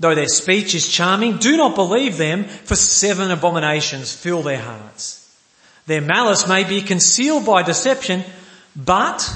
Though 0.00 0.16
their 0.16 0.26
speech 0.26 0.74
is 0.74 0.88
charming, 0.88 1.38
do 1.38 1.56
not 1.56 1.76
believe 1.76 2.16
them, 2.16 2.44
for 2.44 2.74
seven 2.74 3.30
abominations 3.30 4.12
fill 4.12 4.42
their 4.42 4.60
hearts. 4.60 5.20
Their 5.86 6.00
malice 6.00 6.48
may 6.48 6.64
be 6.64 6.82
concealed 6.82 7.46
by 7.46 7.62
deception, 7.62 8.24
but 8.74 9.30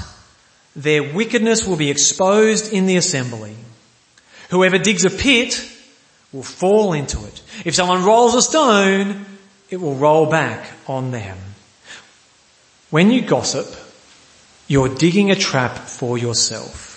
their 0.75 1.13
wickedness 1.13 1.65
will 1.65 1.77
be 1.77 1.89
exposed 1.89 2.73
in 2.73 2.87
the 2.87 2.97
assembly. 2.97 3.55
Whoever 4.49 4.77
digs 4.77 5.05
a 5.05 5.09
pit 5.09 5.65
will 6.33 6.43
fall 6.43 6.91
into 6.91 7.23
it. 7.25 7.41
If 7.63 7.75
someone 7.75 8.03
rolls 8.03 8.35
a 8.35 8.41
stone, 8.41 9.25
it 9.69 9.77
will 9.77 9.95
roll 9.95 10.25
back 10.25 10.69
on 10.87 11.11
them. 11.11 11.37
When 12.89 13.11
you 13.11 13.21
gossip, 13.21 13.67
you're 14.67 14.89
digging 14.89 15.29
a 15.29 15.35
trap 15.35 15.77
for 15.77 16.17
yourself. 16.17 16.87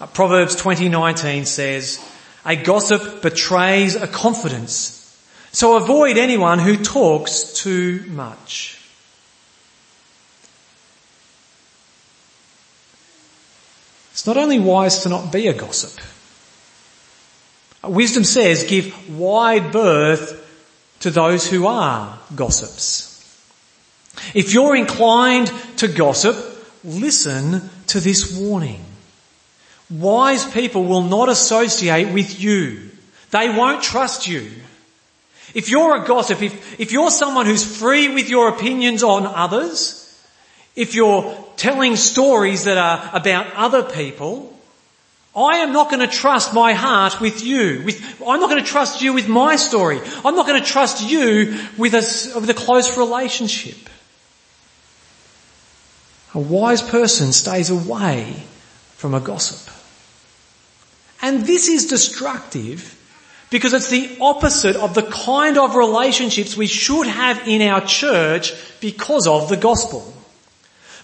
Uh, 0.00 0.06
Proverbs 0.06 0.56
20:19 0.56 1.46
says, 1.46 2.00
"A 2.44 2.56
gossip 2.56 3.22
betrays 3.22 3.94
a 3.94 4.08
confidence, 4.08 5.06
so 5.52 5.76
avoid 5.76 6.18
anyone 6.18 6.58
who 6.58 6.76
talks 6.76 7.52
too 7.52 8.04
much." 8.08 8.78
It's 14.12 14.26
not 14.26 14.36
only 14.36 14.58
wise 14.58 15.04
to 15.04 15.08
not 15.08 15.30
be 15.30 15.46
a 15.46 15.52
gossip. 15.52 15.98
Wisdom 17.82 18.24
says 18.24 18.64
give 18.64 18.92
wide 19.08 19.72
berth 19.72 20.36
to 21.00 21.10
those 21.10 21.46
who 21.46 21.66
are 21.66 22.18
gossips. 22.34 23.09
If 24.34 24.52
you're 24.52 24.76
inclined 24.76 25.52
to 25.78 25.88
gossip, 25.88 26.36
listen 26.84 27.68
to 27.88 28.00
this 28.00 28.36
warning. 28.38 28.84
Wise 29.90 30.48
people 30.52 30.84
will 30.84 31.02
not 31.02 31.28
associate 31.28 32.12
with 32.12 32.40
you. 32.40 32.90
They 33.30 33.48
won't 33.50 33.82
trust 33.82 34.28
you. 34.28 34.50
If 35.52 35.68
you're 35.68 36.02
a 36.02 36.06
gossip, 36.06 36.42
if, 36.42 36.80
if 36.80 36.92
you're 36.92 37.10
someone 37.10 37.46
who's 37.46 37.64
free 37.64 38.08
with 38.14 38.28
your 38.28 38.48
opinions 38.48 39.02
on 39.02 39.26
others, 39.26 39.96
if 40.76 40.94
you're 40.94 41.36
telling 41.56 41.96
stories 41.96 42.64
that 42.64 42.78
are 42.78 43.10
about 43.12 43.52
other 43.54 43.82
people, 43.82 44.56
I 45.34 45.58
am 45.58 45.72
not 45.72 45.90
going 45.90 46.08
to 46.08 46.12
trust 46.12 46.54
my 46.54 46.72
heart 46.72 47.20
with 47.20 47.44
you. 47.44 47.82
With, 47.84 48.22
I'm 48.26 48.40
not 48.40 48.50
going 48.50 48.62
to 48.62 48.68
trust 48.68 49.02
you 49.02 49.12
with 49.12 49.28
my 49.28 49.56
story. 49.56 50.00
I'm 50.24 50.34
not 50.34 50.46
going 50.46 50.60
to 50.60 50.66
trust 50.66 51.08
you 51.08 51.58
with 51.76 51.94
a, 51.94 52.38
with 52.40 52.50
a 52.50 52.54
close 52.54 52.96
relationship. 52.96 53.76
A 56.34 56.38
wise 56.38 56.82
person 56.82 57.32
stays 57.32 57.70
away 57.70 58.42
from 58.96 59.14
a 59.14 59.20
gossip. 59.20 59.74
And 61.22 61.44
this 61.44 61.68
is 61.68 61.86
destructive 61.86 62.96
because 63.50 63.72
it's 63.72 63.90
the 63.90 64.16
opposite 64.20 64.76
of 64.76 64.94
the 64.94 65.02
kind 65.02 65.58
of 65.58 65.74
relationships 65.74 66.56
we 66.56 66.66
should 66.66 67.06
have 67.06 67.48
in 67.48 67.62
our 67.62 67.84
church 67.84 68.54
because 68.80 69.26
of 69.26 69.48
the 69.48 69.56
gospel. 69.56 70.14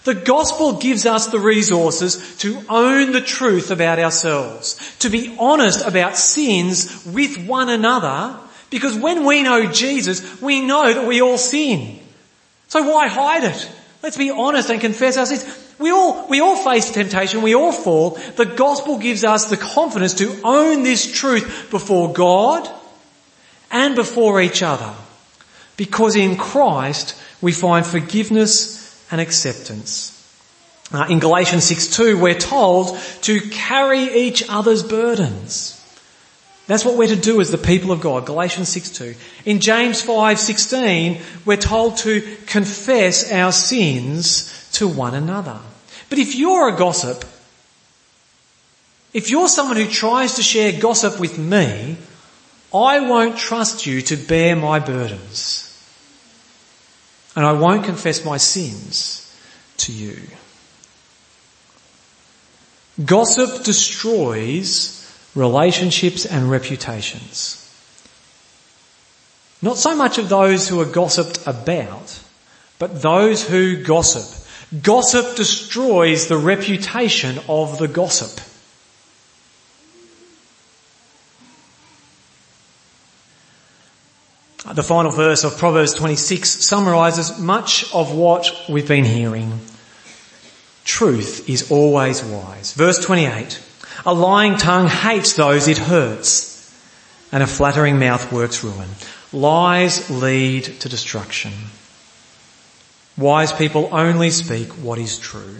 The 0.05 0.15
gospel 0.15 0.79
gives 0.79 1.05
us 1.05 1.27
the 1.27 1.39
resources 1.39 2.37
to 2.37 2.61
own 2.69 3.11
the 3.11 3.19
truth 3.19 3.71
about 3.71 3.99
ourselves, 3.99 4.95
to 4.99 5.09
be 5.09 5.35
honest 5.37 5.85
about 5.85 6.15
sins 6.15 7.05
with 7.05 7.45
one 7.45 7.67
another, 7.67 8.39
because 8.69 8.97
when 8.97 9.25
we 9.25 9.43
know 9.43 9.69
Jesus, 9.69 10.41
we 10.41 10.61
know 10.61 10.93
that 10.93 11.05
we 11.05 11.21
all 11.21 11.37
sin. 11.37 11.99
So 12.69 12.89
why 12.89 13.09
hide 13.09 13.43
it? 13.43 13.69
Let's 14.07 14.15
be 14.15 14.31
honest 14.31 14.69
and 14.69 14.79
confess 14.79 15.17
our 15.17 15.25
sins. 15.25 15.43
We 15.79 15.91
all, 15.91 16.29
we 16.29 16.39
all 16.39 16.55
face 16.55 16.89
temptation, 16.91 17.41
we 17.41 17.55
all 17.55 17.73
fall. 17.73 18.11
The 18.37 18.45
gospel 18.45 18.99
gives 18.99 19.25
us 19.25 19.49
the 19.49 19.57
confidence 19.57 20.13
to 20.13 20.33
own 20.45 20.83
this 20.83 21.11
truth 21.11 21.67
before 21.69 22.13
God 22.13 22.69
and 23.69 23.97
before 23.97 24.39
each 24.39 24.63
other. 24.63 24.93
Because 25.75 26.15
in 26.15 26.37
Christ 26.37 27.21
we 27.41 27.51
find 27.51 27.85
forgiveness 27.85 29.05
and 29.11 29.19
acceptance. 29.19 30.13
Uh, 30.93 31.07
in 31.09 31.19
Galatians 31.19 31.69
6.2 31.69 32.17
we're 32.21 32.33
told 32.33 32.97
to 33.23 33.41
carry 33.41 34.03
each 34.03 34.41
other's 34.47 34.83
burdens. 34.83 35.76
That's 36.67 36.83
what 36.83 36.97
we're 36.97 37.07
to 37.07 37.15
do 37.15 37.39
as 37.39 37.49
the 37.49 37.57
people 37.57 37.93
of 37.93 38.01
God, 38.01 38.25
Galatians 38.25 38.69
6.2. 38.75 39.15
In 39.45 39.61
James 39.61 40.01
5.16 40.01 41.45
we're 41.45 41.57
told 41.57 41.97
to 41.99 42.21
confess 42.45 43.31
our 43.31 43.53
sins 43.53 44.69
to 44.73 44.87
one 44.87 45.15
another. 45.15 45.59
But 46.09 46.19
if 46.19 46.35
you're 46.35 46.73
a 46.73 46.77
gossip, 46.77 47.23
if 49.13 49.29
you're 49.29 49.47
someone 49.47 49.77
who 49.77 49.87
tries 49.87 50.35
to 50.35 50.43
share 50.43 50.79
gossip 50.79 51.19
with 51.19 51.37
me, 51.37 51.97
I 52.73 52.99
won't 52.99 53.37
trust 53.37 53.85
you 53.85 54.01
to 54.01 54.17
bear 54.17 54.55
my 54.55 54.79
burdens 54.79 55.63
and 57.37 57.45
I 57.45 57.53
won't 57.53 57.85
confess 57.85 58.25
my 58.25 58.37
sins 58.37 59.23
to 59.77 59.93
you. 59.93 60.19
Gossip 63.05 63.63
destroys 63.63 64.96
relationships 65.37 66.25
and 66.25 66.49
reputations. 66.49 67.63
Not 69.61 69.77
so 69.77 69.95
much 69.95 70.17
of 70.17 70.29
those 70.29 70.67
who 70.67 70.81
are 70.81 70.85
gossiped 70.85 71.45
about, 71.45 72.19
but 72.79 73.01
those 73.01 73.47
who 73.47 73.83
gossip. 73.83 74.25
Gossip 74.81 75.35
destroys 75.35 76.27
the 76.27 76.37
reputation 76.37 77.39
of 77.47 77.77
the 77.77 77.87
gossip. 77.87 78.39
The 84.73 84.83
final 84.83 85.11
verse 85.11 85.43
of 85.43 85.57
Proverbs 85.57 85.93
26 85.93 86.65
summarizes 86.65 87.39
much 87.39 87.93
of 87.93 88.13
what 88.13 88.51
we've 88.67 88.87
been 88.87 89.05
hearing. 89.05 89.59
Truth 90.83 91.47
is 91.47 91.71
always 91.71 92.23
wise. 92.23 92.73
Verse 92.73 93.03
28. 93.03 93.61
A 94.05 94.13
lying 94.13 94.57
tongue 94.57 94.87
hates 94.87 95.33
those 95.33 95.67
it 95.67 95.77
hurts 95.77 96.57
and 97.31 97.43
a 97.43 97.47
flattering 97.47 97.99
mouth 97.99 98.31
works 98.31 98.63
ruin. 98.63 98.89
Lies 99.33 100.09
lead 100.09 100.63
to 100.63 100.89
destruction. 100.89 101.51
Wise 103.17 103.51
people 103.51 103.89
only 103.91 104.29
speak 104.29 104.69
what 104.73 104.99
is 104.99 105.17
true. 105.17 105.57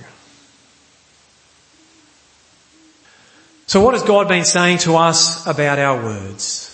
So 3.65 3.81
what 3.81 3.95
has 3.95 4.03
God 4.03 4.29
been 4.29 4.45
saying 4.45 4.77
to 4.79 4.95
us 4.95 5.45
about 5.45 5.77
our 5.79 6.01
words? 6.01 6.73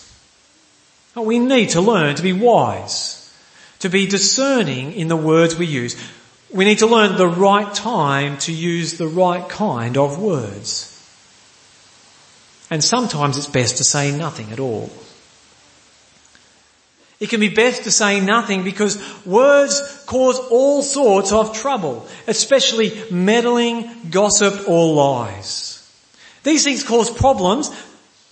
We 1.16 1.40
need 1.40 1.70
to 1.70 1.82
learn 1.82 2.16
to 2.16 2.22
be 2.22 2.34
wise, 2.34 3.34
to 3.80 3.90
be 3.90 4.06
discerning 4.06 4.94
in 4.94 5.08
the 5.08 5.16
words 5.16 5.56
we 5.58 5.66
use. 5.66 5.96
We 6.52 6.66
need 6.66 6.80
to 6.80 6.88
learn 6.88 7.18
the 7.18 7.28
right 7.28 7.74
time 7.74 8.38
to 8.40 8.52
use 8.52 8.98
the 8.98 9.08
right 9.08 9.48
kind 9.50 9.98
of 9.98 10.20
words. 10.20 10.93
And 12.74 12.84
sometimes 12.84 13.38
it's 13.38 13.46
best 13.46 13.78
to 13.78 13.84
say 13.84 14.12
nothing 14.12 14.52
at 14.52 14.60
all. 14.60 14.90
It 17.20 17.30
can 17.30 17.40
be 17.40 17.50
best 17.50 17.84
to 17.84 17.92
say 17.92 18.20
nothing 18.20 18.64
because 18.64 18.98
words 19.28 20.04
cause 20.08 20.40
all 20.40 20.82
sorts 20.82 21.32
of 21.32 21.56
trouble, 21.56 22.08
especially 22.26 22.92
meddling, 23.12 23.92
gossip 24.10 24.68
or 24.68 24.92
lies. 24.92 25.88
These 26.42 26.64
things 26.64 26.84
cause 26.84 27.12
problems 27.12 27.70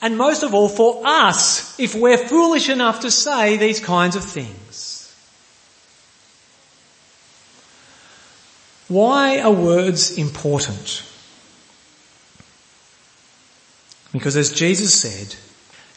and 0.02 0.18
most 0.18 0.42
of 0.42 0.56
all 0.56 0.70
for 0.70 1.04
us 1.06 1.80
if 1.80 1.94
we're 1.94 2.18
foolish 2.18 2.68
enough 2.68 3.02
to 3.02 3.12
say 3.12 3.58
these 3.58 3.80
kinds 3.80 4.16
of 4.16 4.24
things. 4.24 5.16
Why 8.88 9.40
are 9.40 9.52
words 9.52 10.18
important? 10.18 11.11
Because 14.12 14.36
as 14.36 14.52
Jesus 14.52 14.94
said, 14.94 15.36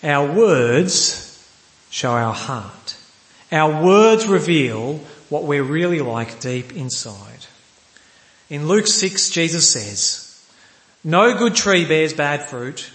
our 0.08 0.32
words 0.32 1.48
show 1.90 2.12
our 2.12 2.34
heart. 2.34 2.96
Our 3.50 3.84
words 3.84 4.26
reveal 4.26 5.00
what 5.28 5.44
we're 5.44 5.62
really 5.62 6.00
like 6.00 6.40
deep 6.40 6.74
inside. 6.76 7.46
In 8.50 8.68
Luke 8.68 8.86
6, 8.86 9.30
Jesus 9.30 9.68
says, 9.68 10.24
no 11.04 11.36
good 11.36 11.54
tree 11.54 11.84
bears 11.84 12.14
bad 12.14 12.42
fruit, 12.42 12.90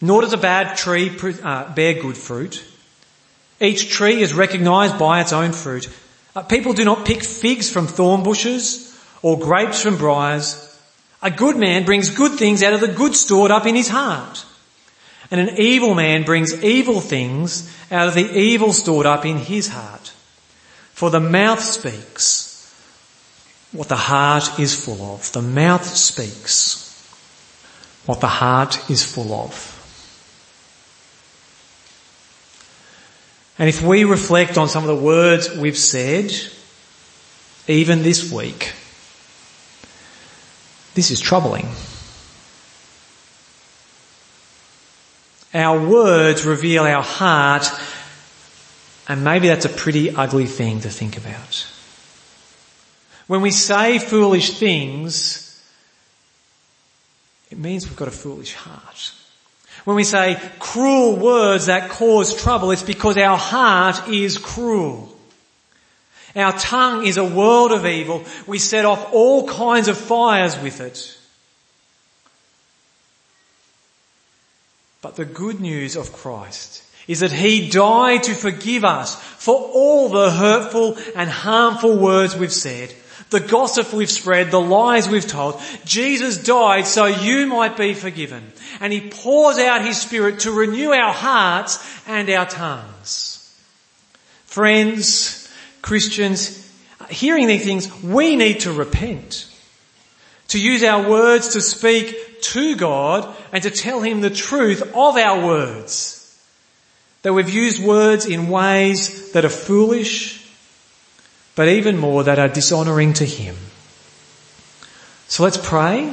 nor 0.00 0.20
does 0.20 0.32
a 0.32 0.38
bad 0.38 0.76
tree 0.76 1.10
uh, 1.42 1.74
bear 1.74 1.94
good 1.94 2.16
fruit. 2.16 2.64
Each 3.60 3.90
tree 3.90 4.20
is 4.22 4.34
recognized 4.34 4.98
by 4.98 5.20
its 5.20 5.32
own 5.32 5.52
fruit. 5.52 5.88
Uh, 6.36 6.42
people 6.42 6.72
do 6.74 6.84
not 6.84 7.06
pick 7.06 7.22
figs 7.24 7.70
from 7.70 7.86
thorn 7.86 8.22
bushes 8.22 8.98
or 9.22 9.38
grapes 9.38 9.82
from 9.82 9.96
briars. 9.96 10.66
A 11.22 11.30
good 11.30 11.56
man 11.56 11.84
brings 11.84 12.10
good 12.10 12.32
things 12.32 12.62
out 12.62 12.72
of 12.72 12.80
the 12.80 12.88
good 12.88 13.14
stored 13.14 13.50
up 13.50 13.66
in 13.66 13.74
his 13.74 13.88
heart. 13.88 14.44
And 15.30 15.40
an 15.40 15.58
evil 15.58 15.94
man 15.94 16.24
brings 16.24 16.64
evil 16.64 17.00
things 17.00 17.70
out 17.90 18.08
of 18.08 18.14
the 18.14 18.36
evil 18.36 18.72
stored 18.72 19.06
up 19.06 19.24
in 19.24 19.36
his 19.36 19.68
heart. 19.68 20.12
For 20.94 21.10
the 21.10 21.20
mouth 21.20 21.60
speaks 21.60 22.48
what 23.72 23.88
the 23.88 23.96
heart 23.96 24.58
is 24.58 24.84
full 24.84 25.14
of. 25.14 25.30
The 25.32 25.42
mouth 25.42 25.86
speaks 25.86 26.86
what 28.06 28.20
the 28.20 28.26
heart 28.26 28.90
is 28.90 29.04
full 29.04 29.32
of. 29.32 29.76
And 33.58 33.68
if 33.68 33.82
we 33.82 34.04
reflect 34.04 34.56
on 34.56 34.68
some 34.68 34.82
of 34.82 34.88
the 34.88 35.04
words 35.04 35.54
we've 35.54 35.76
said, 35.76 36.32
even 37.68 38.02
this 38.02 38.32
week. 38.32 38.72
This 40.94 41.10
is 41.10 41.20
troubling. 41.20 41.68
Our 45.52 45.88
words 45.88 46.44
reveal 46.44 46.84
our 46.84 47.02
heart 47.02 47.66
and 49.10 49.24
maybe 49.24 49.48
that's 49.48 49.64
a 49.64 49.68
pretty 49.68 50.14
ugly 50.14 50.46
thing 50.46 50.82
to 50.82 50.88
think 50.88 51.16
about. 51.16 51.66
When 53.26 53.40
we 53.40 53.50
say 53.50 53.98
foolish 53.98 54.56
things, 54.56 55.60
it 57.50 57.58
means 57.58 57.88
we've 57.88 57.96
got 57.96 58.06
a 58.06 58.12
foolish 58.12 58.54
heart. 58.54 59.12
When 59.84 59.96
we 59.96 60.04
say 60.04 60.40
cruel 60.60 61.16
words 61.16 61.66
that 61.66 61.90
cause 61.90 62.40
trouble, 62.40 62.70
it's 62.70 62.84
because 62.84 63.16
our 63.16 63.36
heart 63.36 64.08
is 64.08 64.38
cruel. 64.38 65.09
Our 66.36 66.52
tongue 66.52 67.06
is 67.06 67.16
a 67.16 67.24
world 67.24 67.72
of 67.72 67.86
evil. 67.86 68.24
We 68.46 68.58
set 68.58 68.84
off 68.84 69.12
all 69.12 69.48
kinds 69.48 69.88
of 69.88 69.98
fires 69.98 70.58
with 70.58 70.80
it. 70.80 71.16
But 75.02 75.16
the 75.16 75.24
good 75.24 75.60
news 75.60 75.96
of 75.96 76.12
Christ 76.12 76.84
is 77.08 77.20
that 77.20 77.32
He 77.32 77.70
died 77.70 78.24
to 78.24 78.34
forgive 78.34 78.84
us 78.84 79.16
for 79.16 79.56
all 79.56 80.08
the 80.08 80.30
hurtful 80.30 80.96
and 81.16 81.28
harmful 81.28 81.96
words 81.96 82.36
we've 82.36 82.52
said, 82.52 82.94
the 83.30 83.40
gossip 83.40 83.92
we've 83.92 84.10
spread, 84.10 84.50
the 84.50 84.60
lies 84.60 85.08
we've 85.08 85.26
told. 85.26 85.60
Jesus 85.84 86.36
died 86.42 86.86
so 86.86 87.06
you 87.06 87.46
might 87.46 87.76
be 87.76 87.94
forgiven. 87.94 88.52
And 88.80 88.92
He 88.92 89.08
pours 89.08 89.58
out 89.58 89.84
His 89.84 90.00
Spirit 90.00 90.40
to 90.40 90.52
renew 90.52 90.90
our 90.90 91.12
hearts 91.12 91.78
and 92.06 92.28
our 92.28 92.46
tongues. 92.46 93.36
Friends, 94.44 95.39
Christians, 95.82 96.70
hearing 97.08 97.46
these 97.46 97.64
things, 97.64 98.02
we 98.02 98.36
need 98.36 98.60
to 98.60 98.72
repent. 98.72 99.46
To 100.48 100.60
use 100.60 100.82
our 100.82 101.08
words 101.08 101.48
to 101.48 101.60
speak 101.60 102.42
to 102.42 102.76
God 102.76 103.34
and 103.52 103.62
to 103.62 103.70
tell 103.70 104.02
Him 104.02 104.20
the 104.20 104.30
truth 104.30 104.82
of 104.82 105.16
our 105.16 105.46
words. 105.46 106.16
That 107.22 107.32
we've 107.34 107.50
used 107.50 107.82
words 107.82 108.26
in 108.26 108.48
ways 108.48 109.32
that 109.32 109.44
are 109.44 109.50
foolish, 109.50 110.50
but 111.54 111.68
even 111.68 111.98
more 111.98 112.24
that 112.24 112.38
are 112.38 112.48
dishonoring 112.48 113.12
to 113.14 113.24
Him. 113.24 113.56
So 115.28 115.44
let's 115.44 115.58
pray, 115.58 116.12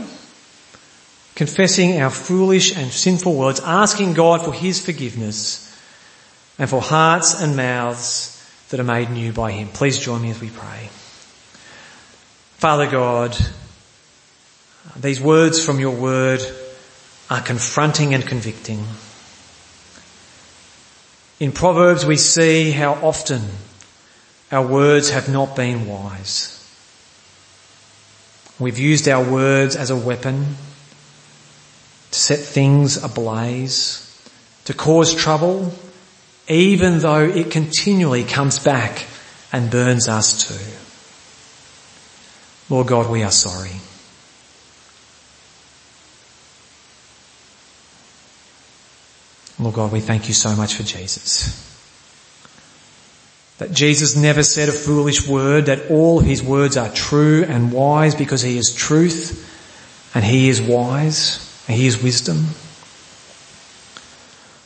confessing 1.34 2.00
our 2.00 2.12
foolish 2.12 2.78
and 2.78 2.92
sinful 2.92 3.34
words, 3.34 3.60
asking 3.62 4.14
God 4.14 4.44
for 4.44 4.54
His 4.54 4.86
forgiveness 4.86 5.64
and 6.60 6.70
for 6.70 6.82
hearts 6.82 7.42
and 7.42 7.56
mouths 7.56 8.37
that 8.70 8.80
are 8.80 8.84
made 8.84 9.10
new 9.10 9.32
by 9.32 9.52
Him. 9.52 9.68
Please 9.70 9.98
join 9.98 10.22
me 10.22 10.32
as 10.32 10.42
we 10.42 10.50
pray. 10.50 10.90
Father 12.58 12.90
God, 12.90 13.38
these 14.96 15.22
words 15.22 15.64
from 15.64 15.80
your 15.80 15.96
word 15.96 16.42
are 17.30 17.42
confronting 17.42 18.14
and 18.14 18.26
convicting. 18.26 18.84
In 21.40 21.52
Proverbs 21.52 22.06
we 22.06 22.18
see 22.18 22.72
how 22.72 22.94
often 22.94 23.42
our 24.52 24.66
words 24.66 25.12
have 25.12 25.30
not 25.30 25.56
been 25.56 25.86
wise. 25.86 26.54
We've 28.60 28.80
used 28.80 29.08
our 29.08 29.24
words 29.24 29.76
as 29.76 29.92
a 29.92 29.96
weapon 29.96 30.56
to 32.10 32.20
set 32.20 32.40
things 32.40 33.04
ablaze, 33.04 34.04
to 34.66 34.74
cause 34.74 35.14
trouble, 35.14 35.74
even 36.48 37.00
though 37.00 37.26
it 37.26 37.52
continually 37.52 38.24
comes 38.24 38.60
back 38.60 39.06
and 39.52 39.70
burns 39.70 40.08
us 40.08 40.48
too. 40.48 40.84
Lord 42.74 42.88
God, 42.88 43.10
we 43.10 43.24
are 43.24 43.32
sorry. 43.32 43.80
Lord 49.60 49.76
God, 49.76 49.92
we 49.92 50.02
thank 50.02 50.28
you 50.28 50.34
so 50.34 50.56
much 50.56 50.76
for 50.76 50.84
Jesus. 50.84 51.64
That 53.58 53.72
Jesus 53.72 54.16
never 54.16 54.44
said 54.44 54.70
a 54.70 54.72
foolish 54.72 55.28
word, 55.28 55.66
that 55.66 55.90
all 55.90 56.20
his 56.20 56.44
words 56.44 56.78
are 56.78 56.90
true 56.94 57.44
and 57.44 57.74
wise 57.74 58.14
because 58.14 58.44
he 58.44 58.58
is 58.58 58.74
truth 58.74 59.44
and 60.14 60.24
he 60.24 60.50
is 60.50 60.62
wise 60.62 61.44
and 61.68 61.76
he 61.76 61.88
is 61.88 62.02
wisdom. 62.02 62.46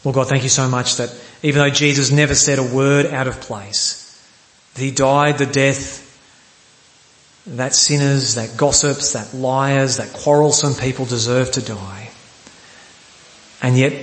Lord 0.04 0.16
God, 0.16 0.28
thank 0.28 0.44
you 0.44 0.50
so 0.50 0.68
much 0.68 0.98
that 0.98 1.10
even 1.44 1.62
though 1.62 1.70
Jesus 1.70 2.12
never 2.12 2.36
said 2.36 2.60
a 2.60 2.64
word 2.64 3.08
out 3.08 3.28
of 3.28 3.42
place, 3.42 3.98
he 4.76 4.92
died 4.92 5.38
the 5.38 5.46
death 5.46 6.08
that 7.48 7.74
sinners, 7.74 8.36
that 8.36 8.56
gossips, 8.58 9.14
that 9.14 9.34
liars, 9.34 9.98
that 9.98 10.14
quarrelsome 10.14 10.76
people 10.76 11.06
deserve 11.06 11.52
to 11.52 11.62
die. 11.62 12.10
And 13.62 13.78
yet 13.78 13.94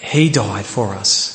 he 0.00 0.30
died 0.30 0.64
for 0.64 0.94
us. 0.94 1.34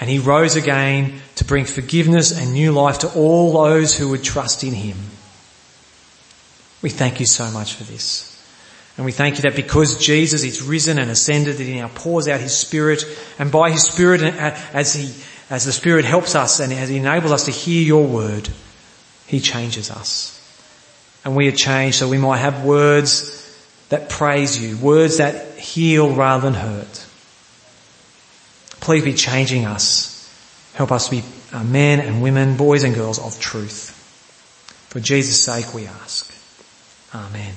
And 0.00 0.08
he 0.08 0.18
rose 0.18 0.56
again 0.56 1.20
to 1.36 1.44
bring 1.44 1.64
forgiveness 1.64 2.36
and 2.36 2.52
new 2.52 2.72
life 2.72 3.00
to 3.00 3.12
all 3.14 3.52
those 3.52 3.96
who 3.96 4.10
would 4.10 4.22
trust 4.22 4.62
in 4.62 4.72
him. 4.72 4.96
We 6.82 6.90
thank 6.90 7.20
you 7.20 7.26
so 7.26 7.50
much 7.50 7.74
for 7.74 7.84
this. 7.84 8.27
And 8.98 9.04
we 9.04 9.12
thank 9.12 9.36
you 9.36 9.42
that 9.42 9.54
because 9.54 9.96
Jesus 9.96 10.42
is 10.42 10.60
risen 10.60 10.98
and 10.98 11.08
ascended, 11.08 11.56
that 11.56 11.64
he 11.64 11.76
now 11.76 11.88
pours 11.94 12.26
out 12.26 12.40
his 12.40 12.54
spirit 12.54 13.04
and 13.38 13.50
by 13.50 13.70
his 13.70 13.84
spirit 13.84 14.20
as 14.22 14.92
he, 14.92 15.14
as 15.48 15.64
the 15.64 15.72
spirit 15.72 16.04
helps 16.04 16.34
us 16.34 16.58
and 16.58 16.72
as 16.72 16.88
he 16.88 16.96
enables 16.96 17.30
us 17.30 17.44
to 17.44 17.52
hear 17.52 17.80
your 17.80 18.04
word, 18.04 18.48
he 19.28 19.38
changes 19.38 19.92
us. 19.92 20.34
And 21.24 21.36
we 21.36 21.46
are 21.46 21.52
changed 21.52 21.98
so 21.98 22.08
we 22.08 22.18
might 22.18 22.38
have 22.38 22.64
words 22.64 23.36
that 23.88 24.10
praise 24.10 24.60
you, 24.60 24.76
words 24.76 25.18
that 25.18 25.56
heal 25.56 26.12
rather 26.12 26.50
than 26.50 26.54
hurt. 26.60 27.06
Please 28.80 29.04
be 29.04 29.14
changing 29.14 29.64
us. 29.64 30.14
Help 30.74 30.90
us 30.90 31.08
to 31.08 31.10
be 31.12 31.22
uh, 31.52 31.62
men 31.62 32.00
and 32.00 32.20
women, 32.20 32.56
boys 32.56 32.82
and 32.82 32.96
girls 32.96 33.20
of 33.20 33.38
truth. 33.38 33.94
For 34.90 34.98
Jesus' 34.98 35.44
sake 35.44 35.72
we 35.72 35.86
ask. 35.86 36.34
Amen. 37.14 37.54